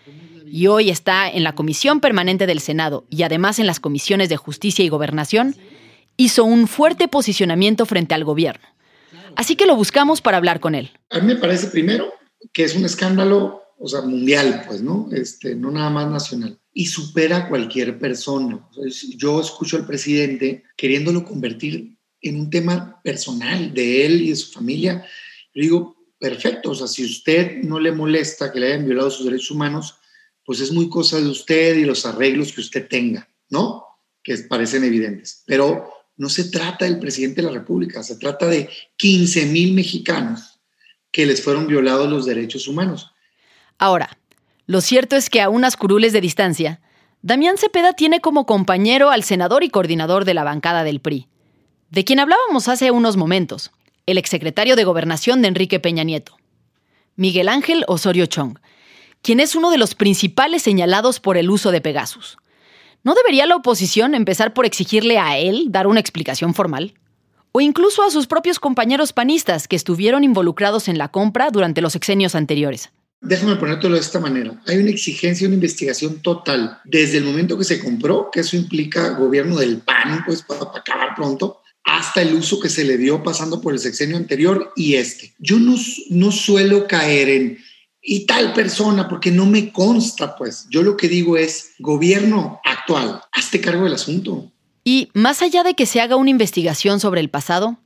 y 0.46 0.66
hoy 0.66 0.90
está 0.90 1.30
en 1.30 1.44
la 1.44 1.54
Comisión 1.54 2.00
Permanente 2.00 2.46
del 2.46 2.60
Senado 2.60 3.04
y 3.08 3.22
además 3.22 3.58
en 3.60 3.66
las 3.66 3.78
comisiones 3.78 4.28
de 4.28 4.36
Justicia 4.36 4.84
y 4.84 4.88
Gobernación, 4.88 5.54
hizo 6.16 6.44
un 6.44 6.66
fuerte 6.66 7.06
posicionamiento 7.06 7.86
frente 7.86 8.14
al 8.14 8.24
gobierno. 8.24 8.66
Así 9.36 9.54
que 9.54 9.66
lo 9.66 9.76
buscamos 9.76 10.20
para 10.20 10.38
hablar 10.38 10.58
con 10.60 10.74
él. 10.74 10.90
A 11.10 11.20
mí 11.20 11.26
me 11.26 11.36
parece 11.36 11.68
primero 11.68 12.12
que 12.52 12.64
es 12.64 12.74
un 12.74 12.84
escándalo, 12.84 13.62
o 13.78 13.88
sea, 13.88 14.02
mundial, 14.02 14.64
pues, 14.66 14.82
¿no? 14.82 15.08
Este, 15.12 15.54
no 15.54 15.70
nada 15.70 15.88
más 15.88 16.10
nacional. 16.10 16.58
Y 16.74 16.86
supera 16.86 17.36
a 17.36 17.48
cualquier 17.48 17.98
persona. 17.98 18.60
Yo 19.16 19.40
escucho 19.40 19.76
al 19.76 19.86
presidente 19.86 20.64
queriéndolo 20.76 21.24
convertir 21.24 21.96
en 22.22 22.40
un 22.40 22.50
tema 22.50 23.00
personal 23.02 23.72
de 23.72 24.04
él 24.04 24.22
y 24.22 24.30
de 24.30 24.36
su 24.36 24.52
familia 24.52 25.06
yo 25.54 25.62
digo, 25.62 25.96
perfecto, 26.18 26.70
o 26.70 26.74
sea, 26.74 26.86
si 26.86 27.04
usted 27.04 27.62
no 27.62 27.80
le 27.80 27.92
molesta 27.92 28.52
que 28.52 28.60
le 28.60 28.72
hayan 28.72 28.86
violado 28.86 29.10
sus 29.10 29.26
derechos 29.26 29.50
humanos, 29.50 29.96
pues 30.44 30.60
es 30.60 30.72
muy 30.72 30.88
cosa 30.88 31.18
de 31.20 31.28
usted 31.28 31.76
y 31.76 31.84
los 31.84 32.04
arreglos 32.06 32.52
que 32.52 32.60
usted 32.60 32.88
tenga, 32.88 33.28
¿no? 33.48 33.84
Que 34.22 34.36
parecen 34.38 34.84
evidentes. 34.84 35.42
Pero 35.46 35.88
no 36.16 36.28
se 36.28 36.44
trata 36.50 36.84
del 36.84 36.98
presidente 36.98 37.40
de 37.40 37.48
la 37.48 37.58
República, 37.58 38.02
se 38.02 38.16
trata 38.16 38.46
de 38.46 38.68
15 38.96 39.46
mil 39.46 39.72
mexicanos 39.74 40.60
que 41.10 41.26
les 41.26 41.42
fueron 41.42 41.66
violados 41.66 42.08
los 42.08 42.26
derechos 42.26 42.68
humanos. 42.68 43.10
Ahora, 43.78 44.18
lo 44.66 44.80
cierto 44.80 45.16
es 45.16 45.30
que 45.30 45.40
a 45.40 45.48
unas 45.48 45.76
curules 45.76 46.12
de 46.12 46.20
distancia, 46.20 46.80
Damián 47.22 47.58
Cepeda 47.58 47.92
tiene 47.92 48.20
como 48.20 48.46
compañero 48.46 49.10
al 49.10 49.24
senador 49.24 49.64
y 49.64 49.70
coordinador 49.70 50.24
de 50.24 50.34
la 50.34 50.44
bancada 50.44 50.84
del 50.84 51.00
PRI, 51.00 51.28
de 51.90 52.04
quien 52.04 52.20
hablábamos 52.20 52.68
hace 52.68 52.90
unos 52.90 53.16
momentos, 53.16 53.72
el 54.10 54.18
exsecretario 54.18 54.76
de 54.76 54.84
Gobernación 54.84 55.42
de 55.42 55.48
Enrique 55.48 55.80
Peña 55.80 56.04
Nieto, 56.04 56.36
Miguel 57.16 57.48
Ángel 57.48 57.84
Osorio 57.86 58.26
Chong, 58.26 58.58
quien 59.22 59.40
es 59.40 59.54
uno 59.54 59.70
de 59.70 59.78
los 59.78 59.94
principales 59.94 60.62
señalados 60.62 61.20
por 61.20 61.36
el 61.36 61.50
uso 61.50 61.70
de 61.70 61.80
Pegasus. 61.80 62.38
¿No 63.02 63.14
debería 63.14 63.46
la 63.46 63.56
oposición 63.56 64.14
empezar 64.14 64.52
por 64.52 64.66
exigirle 64.66 65.18
a 65.18 65.38
él 65.38 65.66
dar 65.68 65.86
una 65.86 66.00
explicación 66.00 66.54
formal? 66.54 66.94
O 67.52 67.60
incluso 67.60 68.02
a 68.02 68.10
sus 68.10 68.26
propios 68.26 68.60
compañeros 68.60 69.12
panistas 69.12 69.66
que 69.66 69.76
estuvieron 69.76 70.22
involucrados 70.22 70.88
en 70.88 70.98
la 70.98 71.08
compra 71.08 71.50
durante 71.50 71.80
los 71.80 71.96
exenios 71.96 72.34
anteriores. 72.34 72.90
Déjame 73.22 73.56
ponértelo 73.56 73.94
de 73.94 74.00
esta 74.00 74.20
manera. 74.20 74.60
Hay 74.66 74.78
una 74.78 74.90
exigencia, 74.90 75.46
una 75.46 75.56
investigación 75.56 76.20
total. 76.22 76.78
Desde 76.84 77.18
el 77.18 77.24
momento 77.24 77.58
que 77.58 77.64
se 77.64 77.82
compró, 77.82 78.30
que 78.32 78.40
eso 78.40 78.56
implica 78.56 79.10
gobierno 79.10 79.56
del 79.56 79.78
PAN, 79.78 80.22
pues 80.24 80.42
para 80.42 80.62
acabar 80.74 81.14
pronto, 81.14 81.60
hasta 81.90 82.22
el 82.22 82.34
uso 82.34 82.60
que 82.60 82.68
se 82.68 82.84
le 82.84 82.96
dio 82.96 83.22
pasando 83.22 83.60
por 83.60 83.72
el 83.72 83.80
sexenio 83.80 84.16
anterior 84.16 84.72
y 84.76 84.94
este. 84.94 85.34
Yo 85.38 85.58
no, 85.58 85.74
no 86.10 86.30
suelo 86.30 86.86
caer 86.86 87.28
en 87.28 87.58
y 88.02 88.26
tal 88.26 88.54
persona 88.54 89.08
porque 89.08 89.30
no 89.30 89.44
me 89.44 89.72
consta, 89.72 90.36
pues. 90.36 90.66
Yo 90.70 90.82
lo 90.82 90.96
que 90.96 91.08
digo 91.08 91.36
es, 91.36 91.72
gobierno 91.80 92.60
actual, 92.64 93.20
hazte 93.32 93.60
cargo 93.60 93.84
del 93.84 93.94
asunto. 93.94 94.50
Y 94.84 95.10
más 95.14 95.42
allá 95.42 95.64
de 95.64 95.74
que 95.74 95.84
se 95.84 96.00
haga 96.00 96.16
una 96.16 96.30
investigación 96.30 97.00
sobre 97.00 97.20
el 97.20 97.28
pasado, 97.28 97.78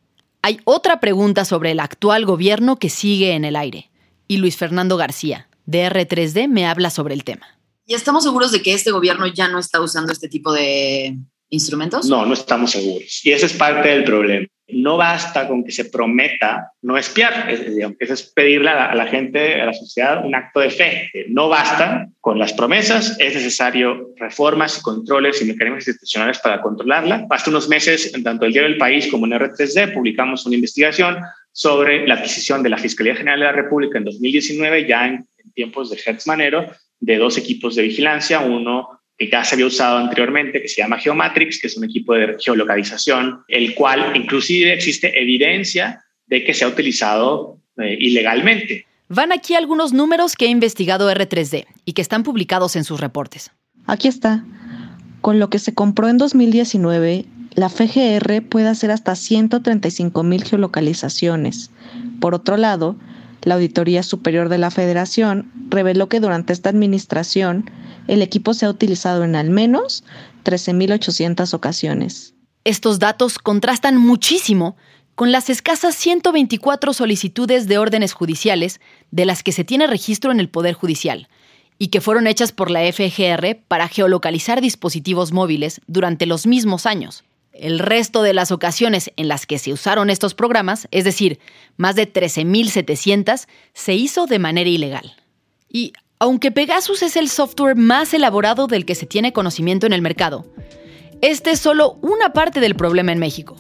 hay 0.42 0.60
otra 0.64 1.00
pregunta 1.00 1.44
sobre 1.44 1.72
el 1.72 1.80
actual 1.80 2.26
gobierno 2.26 2.78
que 2.78 2.90
sigue 2.90 3.32
en 3.32 3.44
el 3.44 3.56
aire. 3.56 3.90
Y 4.28 4.36
Luis 4.36 4.56
Fernando 4.56 4.96
García, 4.96 5.48
de 5.64 5.88
R3D, 5.90 6.46
me 6.46 6.66
habla 6.66 6.90
sobre 6.90 7.14
el 7.14 7.24
tema. 7.24 7.46
¿Y 7.86 7.94
estamos 7.94 8.24
seguros 8.24 8.52
de 8.52 8.62
que 8.62 8.74
este 8.74 8.90
gobierno 8.90 9.26
ya 9.26 9.48
no 9.48 9.58
está 9.58 9.80
usando 9.80 10.12
este 10.12 10.28
tipo 10.28 10.52
de 10.52 11.18
instrumentos? 11.54 12.06
No, 12.06 12.26
no 12.26 12.34
estamos 12.34 12.72
seguros. 12.72 13.20
Y 13.24 13.32
ese 13.32 13.46
es 13.46 13.52
parte 13.54 13.88
del 13.88 14.04
problema. 14.04 14.46
No 14.66 14.96
basta 14.96 15.46
con 15.46 15.62
que 15.62 15.72
se 15.72 15.86
prometa 15.86 16.72
no 16.82 16.96
espiar. 16.96 17.50
Es, 17.50 17.60
es 17.98 18.22
pedirle 18.34 18.70
a 18.70 18.94
la, 18.94 19.06
gente, 19.06 19.60
a 19.60 19.66
la 19.66 19.74
sociedad, 19.74 20.24
un 20.24 20.34
acto 20.34 20.60
de 20.60 20.70
fe. 20.70 21.10
No 21.28 21.48
basta 21.48 22.08
con 22.20 22.38
las 22.38 22.52
promesas, 22.54 23.16
es 23.20 23.34
necesario 23.34 24.10
reformas 24.16 24.78
y 24.78 24.82
controles 24.82 25.42
y 25.42 25.44
mecanismos 25.44 25.86
institucionales 25.86 26.38
para 26.38 26.62
controlarla. 26.62 27.26
Hace 27.30 27.50
unos 27.50 27.68
meses, 27.68 28.14
en 28.14 28.24
tanto 28.24 28.46
el 28.46 28.52
Diario 28.52 28.70
del 28.70 28.78
País 28.78 29.06
como 29.10 29.26
en 29.26 29.32
R3D, 29.32 29.92
publicamos 29.92 30.46
una 30.46 30.54
investigación 30.54 31.18
sobre 31.52 32.06
la 32.06 32.14
adquisición 32.14 32.62
de 32.62 32.70
la 32.70 32.78
Fiscalía 32.78 33.14
General 33.14 33.38
de 33.38 33.46
la 33.46 33.52
República 33.52 33.98
en 33.98 34.04
2019, 34.04 34.88
ya 34.88 35.06
en, 35.06 35.28
en 35.38 35.52
tiempos 35.52 35.90
de 35.90 36.00
Hertz 36.04 36.26
Manero, 36.26 36.66
de 37.00 37.18
dos 37.18 37.36
equipos 37.36 37.74
de 37.74 37.82
vigilancia, 37.82 38.40
uno 38.40 39.03
que 39.16 39.28
ya 39.30 39.44
se 39.44 39.54
había 39.54 39.66
usado 39.66 39.98
anteriormente, 39.98 40.60
que 40.60 40.68
se 40.68 40.82
llama 40.82 40.98
Geomatrix, 40.98 41.60
que 41.60 41.68
es 41.68 41.76
un 41.76 41.84
equipo 41.84 42.14
de 42.14 42.36
geolocalización, 42.38 43.42
el 43.48 43.74
cual 43.74 44.12
inclusive 44.16 44.72
existe 44.72 45.20
evidencia 45.20 46.04
de 46.26 46.44
que 46.44 46.54
se 46.54 46.64
ha 46.64 46.68
utilizado 46.68 47.58
eh, 47.78 47.96
ilegalmente. 48.00 48.86
Van 49.08 49.32
aquí 49.32 49.54
algunos 49.54 49.92
números 49.92 50.34
que 50.34 50.46
ha 50.46 50.48
investigado 50.48 51.10
R3D 51.10 51.66
y 51.84 51.92
que 51.92 52.02
están 52.02 52.22
publicados 52.22 52.74
en 52.74 52.84
sus 52.84 53.00
reportes. 53.00 53.50
Aquí 53.86 54.08
está. 54.08 54.44
Con 55.20 55.38
lo 55.38 55.50
que 55.50 55.58
se 55.58 55.74
compró 55.74 56.08
en 56.08 56.18
2019, 56.18 57.26
la 57.54 57.68
FGR 57.68 58.42
puede 58.48 58.68
hacer 58.68 58.90
hasta 58.90 59.14
135 59.14 60.22
mil 60.22 60.42
geolocalizaciones. 60.44 61.70
Por 62.20 62.34
otro 62.34 62.56
lado, 62.56 62.96
la 63.44 63.54
Auditoría 63.54 64.02
Superior 64.02 64.48
de 64.48 64.58
la 64.58 64.70
Federación 64.70 65.52
reveló 65.68 66.08
que 66.08 66.20
durante 66.20 66.52
esta 66.52 66.70
administración 66.70 67.70
el 68.08 68.22
equipo 68.22 68.54
se 68.54 68.66
ha 68.66 68.70
utilizado 68.70 69.24
en 69.24 69.36
al 69.36 69.50
menos 69.50 70.04
13.800 70.44 71.54
ocasiones. 71.54 72.34
Estos 72.64 72.98
datos 72.98 73.38
contrastan 73.38 73.98
muchísimo 73.98 74.76
con 75.14 75.30
las 75.30 75.50
escasas 75.50 75.94
124 75.94 76.92
solicitudes 76.92 77.68
de 77.68 77.78
órdenes 77.78 78.12
judiciales 78.12 78.80
de 79.10 79.26
las 79.26 79.42
que 79.42 79.52
se 79.52 79.64
tiene 79.64 79.86
registro 79.86 80.32
en 80.32 80.40
el 80.40 80.48
Poder 80.48 80.74
Judicial 80.74 81.28
y 81.78 81.88
que 81.88 82.00
fueron 82.00 82.26
hechas 82.26 82.52
por 82.52 82.70
la 82.70 82.80
FGR 82.80 83.58
para 83.68 83.88
geolocalizar 83.88 84.60
dispositivos 84.60 85.32
móviles 85.32 85.80
durante 85.86 86.26
los 86.26 86.46
mismos 86.46 86.86
años. 86.86 87.24
El 87.54 87.78
resto 87.78 88.22
de 88.22 88.34
las 88.34 88.50
ocasiones 88.50 89.12
en 89.16 89.28
las 89.28 89.46
que 89.46 89.58
se 89.58 89.72
usaron 89.72 90.10
estos 90.10 90.34
programas, 90.34 90.88
es 90.90 91.04
decir, 91.04 91.38
más 91.76 91.94
de 91.94 92.12
13.700, 92.12 93.46
se 93.72 93.94
hizo 93.94 94.26
de 94.26 94.40
manera 94.40 94.68
ilegal. 94.68 95.14
Y 95.68 95.92
aunque 96.18 96.50
Pegasus 96.50 97.02
es 97.02 97.16
el 97.16 97.28
software 97.28 97.76
más 97.76 98.12
elaborado 98.12 98.66
del 98.66 98.84
que 98.84 98.96
se 98.96 99.06
tiene 99.06 99.32
conocimiento 99.32 99.86
en 99.86 99.92
el 99.92 100.02
mercado, 100.02 100.46
este 101.22 101.52
es 101.52 101.60
solo 101.60 101.96
una 102.02 102.32
parte 102.32 102.58
del 102.58 102.74
problema 102.74 103.12
en 103.12 103.20
México. 103.20 103.56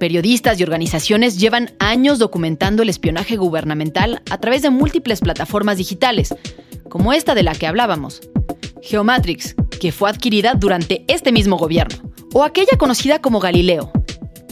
Periodistas 0.00 0.58
y 0.58 0.64
organizaciones 0.64 1.38
llevan 1.38 1.72
años 1.78 2.18
documentando 2.18 2.82
el 2.82 2.88
espionaje 2.88 3.36
gubernamental 3.36 4.22
a 4.28 4.38
través 4.38 4.62
de 4.62 4.70
múltiples 4.70 5.20
plataformas 5.20 5.78
digitales, 5.78 6.34
como 6.88 7.12
esta 7.12 7.34
de 7.36 7.44
la 7.44 7.54
que 7.54 7.66
hablábamos, 7.66 8.20
Geomatrix, 8.82 9.54
que 9.80 9.92
fue 9.92 10.10
adquirida 10.10 10.54
durante 10.54 11.04
este 11.08 11.32
mismo 11.32 11.56
gobierno, 11.56 11.96
o 12.36 12.44
aquella 12.44 12.76
conocida 12.76 13.22
como 13.22 13.40
Galileo, 13.40 13.90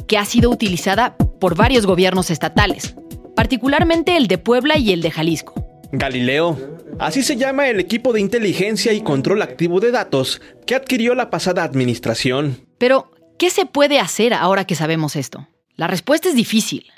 que 0.08 0.16
ha 0.16 0.24
sido 0.24 0.48
utilizada 0.48 1.18
por 1.18 1.54
varios 1.54 1.84
gobiernos 1.84 2.30
estatales, 2.30 2.94
particularmente 3.36 4.16
el 4.16 4.26
de 4.26 4.38
Puebla 4.38 4.78
y 4.78 4.90
el 4.90 5.02
de 5.02 5.10
Jalisco. 5.10 5.52
Galileo, 5.92 6.58
así 6.98 7.22
se 7.22 7.36
llama 7.36 7.68
el 7.68 7.78
equipo 7.78 8.14
de 8.14 8.22
inteligencia 8.22 8.94
y 8.94 9.02
control 9.02 9.42
activo 9.42 9.80
de 9.80 9.90
datos 9.90 10.40
que 10.66 10.74
adquirió 10.74 11.14
la 11.14 11.28
pasada 11.28 11.62
administración. 11.62 12.66
Pero, 12.78 13.12
¿qué 13.38 13.50
se 13.50 13.66
puede 13.66 14.00
hacer 14.00 14.32
ahora 14.32 14.64
que 14.64 14.76
sabemos 14.76 15.14
esto? 15.14 15.46
La 15.76 15.86
respuesta 15.86 16.30
es 16.30 16.34
difícil, 16.34 16.90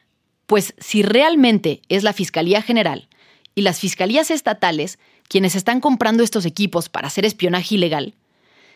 pues 0.46 0.72
si 0.79 1.03
realmente 1.03 1.83
es 1.88 2.05
la 2.05 2.12
Fiscalía 2.12 2.62
General 2.62 3.09
y 3.57 3.62
las 3.62 3.81
fiscalías 3.81 4.31
estatales 4.31 5.01
quienes 5.29 5.57
están 5.57 5.81
comprando 5.81 6.22
estos 6.22 6.46
equipos 6.46 6.88
para 6.88 7.09
hacer 7.09 7.25
espionaje 7.25 7.75
ilegal, 7.75 8.14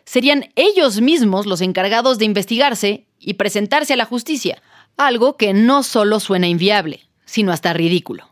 serían 0.05 0.53
ellos 0.57 1.01
mismos 1.01 1.47
los 1.47 1.61
encargados 1.61 2.19
de 2.19 2.25
investigarse 2.25 3.07
y 3.19 3.35
presentarse 3.35 3.95
a 3.95 3.97
la 3.97 4.05
justicia, 4.05 4.63
algo 4.97 5.37
que 5.37 5.53
no 5.53 5.83
solo 5.83 6.21
suena 6.21 6.49
inviable, 6.49 7.01
sino 7.25 7.53
hasta 7.53 7.73
ridículo. 7.73 8.29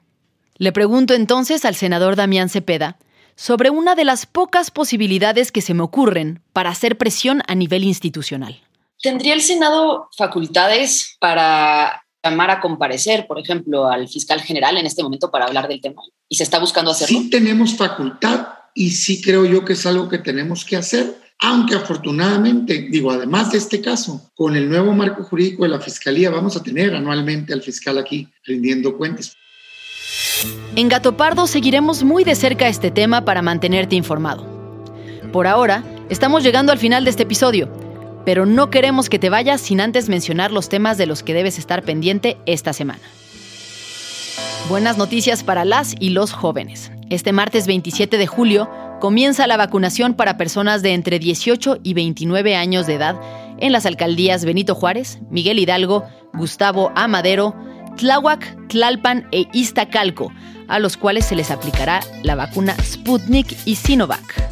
Le 0.56 0.72
pregunto 0.72 1.14
entonces 1.14 1.64
al 1.64 1.76
senador 1.76 2.16
Damián 2.16 2.48
Cepeda 2.48 2.98
sobre 3.36 3.70
una 3.70 3.94
de 3.94 4.04
las 4.04 4.26
pocas 4.26 4.72
posibilidades 4.72 5.52
que 5.52 5.62
se 5.62 5.72
me 5.72 5.82
ocurren 5.82 6.42
para 6.52 6.70
hacer 6.70 6.98
presión 6.98 7.42
a 7.46 7.54
nivel 7.54 7.84
institucional. 7.84 8.60
¿Tendría 9.00 9.34
el 9.34 9.42
Senado 9.42 10.08
facultades 10.16 11.16
para 11.20 12.02
llamar 12.24 12.50
a 12.50 12.60
comparecer, 12.60 13.28
por 13.28 13.38
ejemplo, 13.38 13.86
al 13.86 14.08
fiscal 14.08 14.40
general 14.40 14.76
en 14.76 14.86
este 14.86 15.04
momento 15.04 15.30
para 15.30 15.44
hablar 15.44 15.68
del 15.68 15.80
tema? 15.80 16.02
¿Y 16.28 16.34
se 16.34 16.42
está 16.42 16.58
buscando 16.58 16.90
hacerlo? 16.90 17.16
Sí 17.16 17.30
tenemos 17.30 17.76
facultad 17.76 18.48
y 18.74 18.90
sí 18.90 19.22
creo 19.22 19.46
yo 19.46 19.64
que 19.64 19.74
es 19.74 19.86
algo 19.86 20.08
que 20.08 20.18
tenemos 20.18 20.64
que 20.64 20.76
hacer, 20.76 21.16
aunque 21.40 21.76
afortunadamente, 21.76 22.88
digo, 22.90 23.10
además 23.10 23.52
de 23.52 23.58
este 23.58 23.80
caso, 23.80 24.30
con 24.34 24.56
el 24.56 24.68
nuevo 24.68 24.92
marco 24.92 25.22
jurídico 25.22 25.62
de 25.62 25.68
la 25.68 25.80
Fiscalía 25.80 26.30
vamos 26.30 26.56
a 26.56 26.62
tener 26.62 26.94
anualmente 26.94 27.52
al 27.52 27.62
fiscal 27.62 27.98
aquí 27.98 28.28
rindiendo 28.44 28.96
cuentas. 28.96 29.36
En 30.74 30.88
Gato 30.88 31.16
Pardo 31.16 31.46
seguiremos 31.46 32.02
muy 32.02 32.24
de 32.24 32.34
cerca 32.34 32.68
este 32.68 32.90
tema 32.90 33.24
para 33.24 33.42
mantenerte 33.42 33.96
informado. 33.96 34.46
Por 35.32 35.46
ahora, 35.46 35.84
estamos 36.08 36.42
llegando 36.42 36.72
al 36.72 36.78
final 36.78 37.04
de 37.04 37.10
este 37.10 37.22
episodio, 37.22 37.68
pero 38.24 38.44
no 38.44 38.70
queremos 38.70 39.08
que 39.08 39.18
te 39.18 39.30
vayas 39.30 39.60
sin 39.60 39.80
antes 39.80 40.08
mencionar 40.08 40.50
los 40.50 40.68
temas 40.68 40.98
de 40.98 41.06
los 41.06 41.22
que 41.22 41.34
debes 41.34 41.58
estar 41.58 41.82
pendiente 41.82 42.36
esta 42.46 42.72
semana. 42.72 43.02
Buenas 44.68 44.98
noticias 44.98 45.44
para 45.44 45.64
las 45.64 45.94
y 45.98 46.10
los 46.10 46.32
jóvenes. 46.32 46.90
Este 47.10 47.32
martes 47.32 47.66
27 47.66 48.18
de 48.18 48.26
julio 48.26 48.68
comienza 49.00 49.46
la 49.46 49.56
vacunación 49.56 50.14
para 50.14 50.36
personas 50.36 50.82
de 50.82 50.94
entre 50.94 51.18
18 51.18 51.80
y 51.82 51.94
29 51.94 52.56
años 52.56 52.86
de 52.86 52.94
edad 52.94 53.20
en 53.58 53.72
las 53.72 53.86
alcaldías 53.86 54.44
Benito 54.44 54.74
Juárez, 54.74 55.18
Miguel 55.30 55.58
Hidalgo, 55.58 56.04
Gustavo 56.32 56.92
Amadero, 56.94 57.54
Tláhuac, 57.96 58.68
Tlalpan 58.68 59.26
e 59.32 59.46
Iztacalco, 59.52 60.32
a 60.68 60.78
los 60.78 60.96
cuales 60.96 61.24
se 61.24 61.36
les 61.36 61.50
aplicará 61.50 62.00
la 62.22 62.34
vacuna 62.34 62.76
Sputnik 62.82 63.56
y 63.64 63.76
Sinovac. 63.76 64.48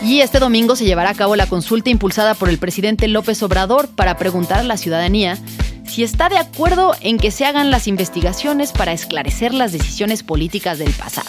Y 0.00 0.20
este 0.20 0.38
domingo 0.38 0.76
se 0.76 0.84
llevará 0.84 1.10
a 1.10 1.14
cabo 1.14 1.34
la 1.34 1.46
consulta 1.46 1.90
impulsada 1.90 2.34
por 2.34 2.48
el 2.48 2.58
presidente 2.58 3.08
López 3.08 3.42
Obrador 3.42 3.88
para 3.88 4.16
preguntar 4.16 4.60
a 4.60 4.64
la 4.64 4.76
ciudadanía 4.76 5.36
si 5.84 6.04
está 6.04 6.28
de 6.28 6.38
acuerdo 6.38 6.94
en 7.00 7.18
que 7.18 7.32
se 7.32 7.44
hagan 7.44 7.70
las 7.70 7.88
investigaciones 7.88 8.72
para 8.72 8.92
esclarecer 8.92 9.52
las 9.52 9.72
decisiones 9.72 10.22
políticas 10.22 10.78
del 10.78 10.92
pasado. 10.92 11.28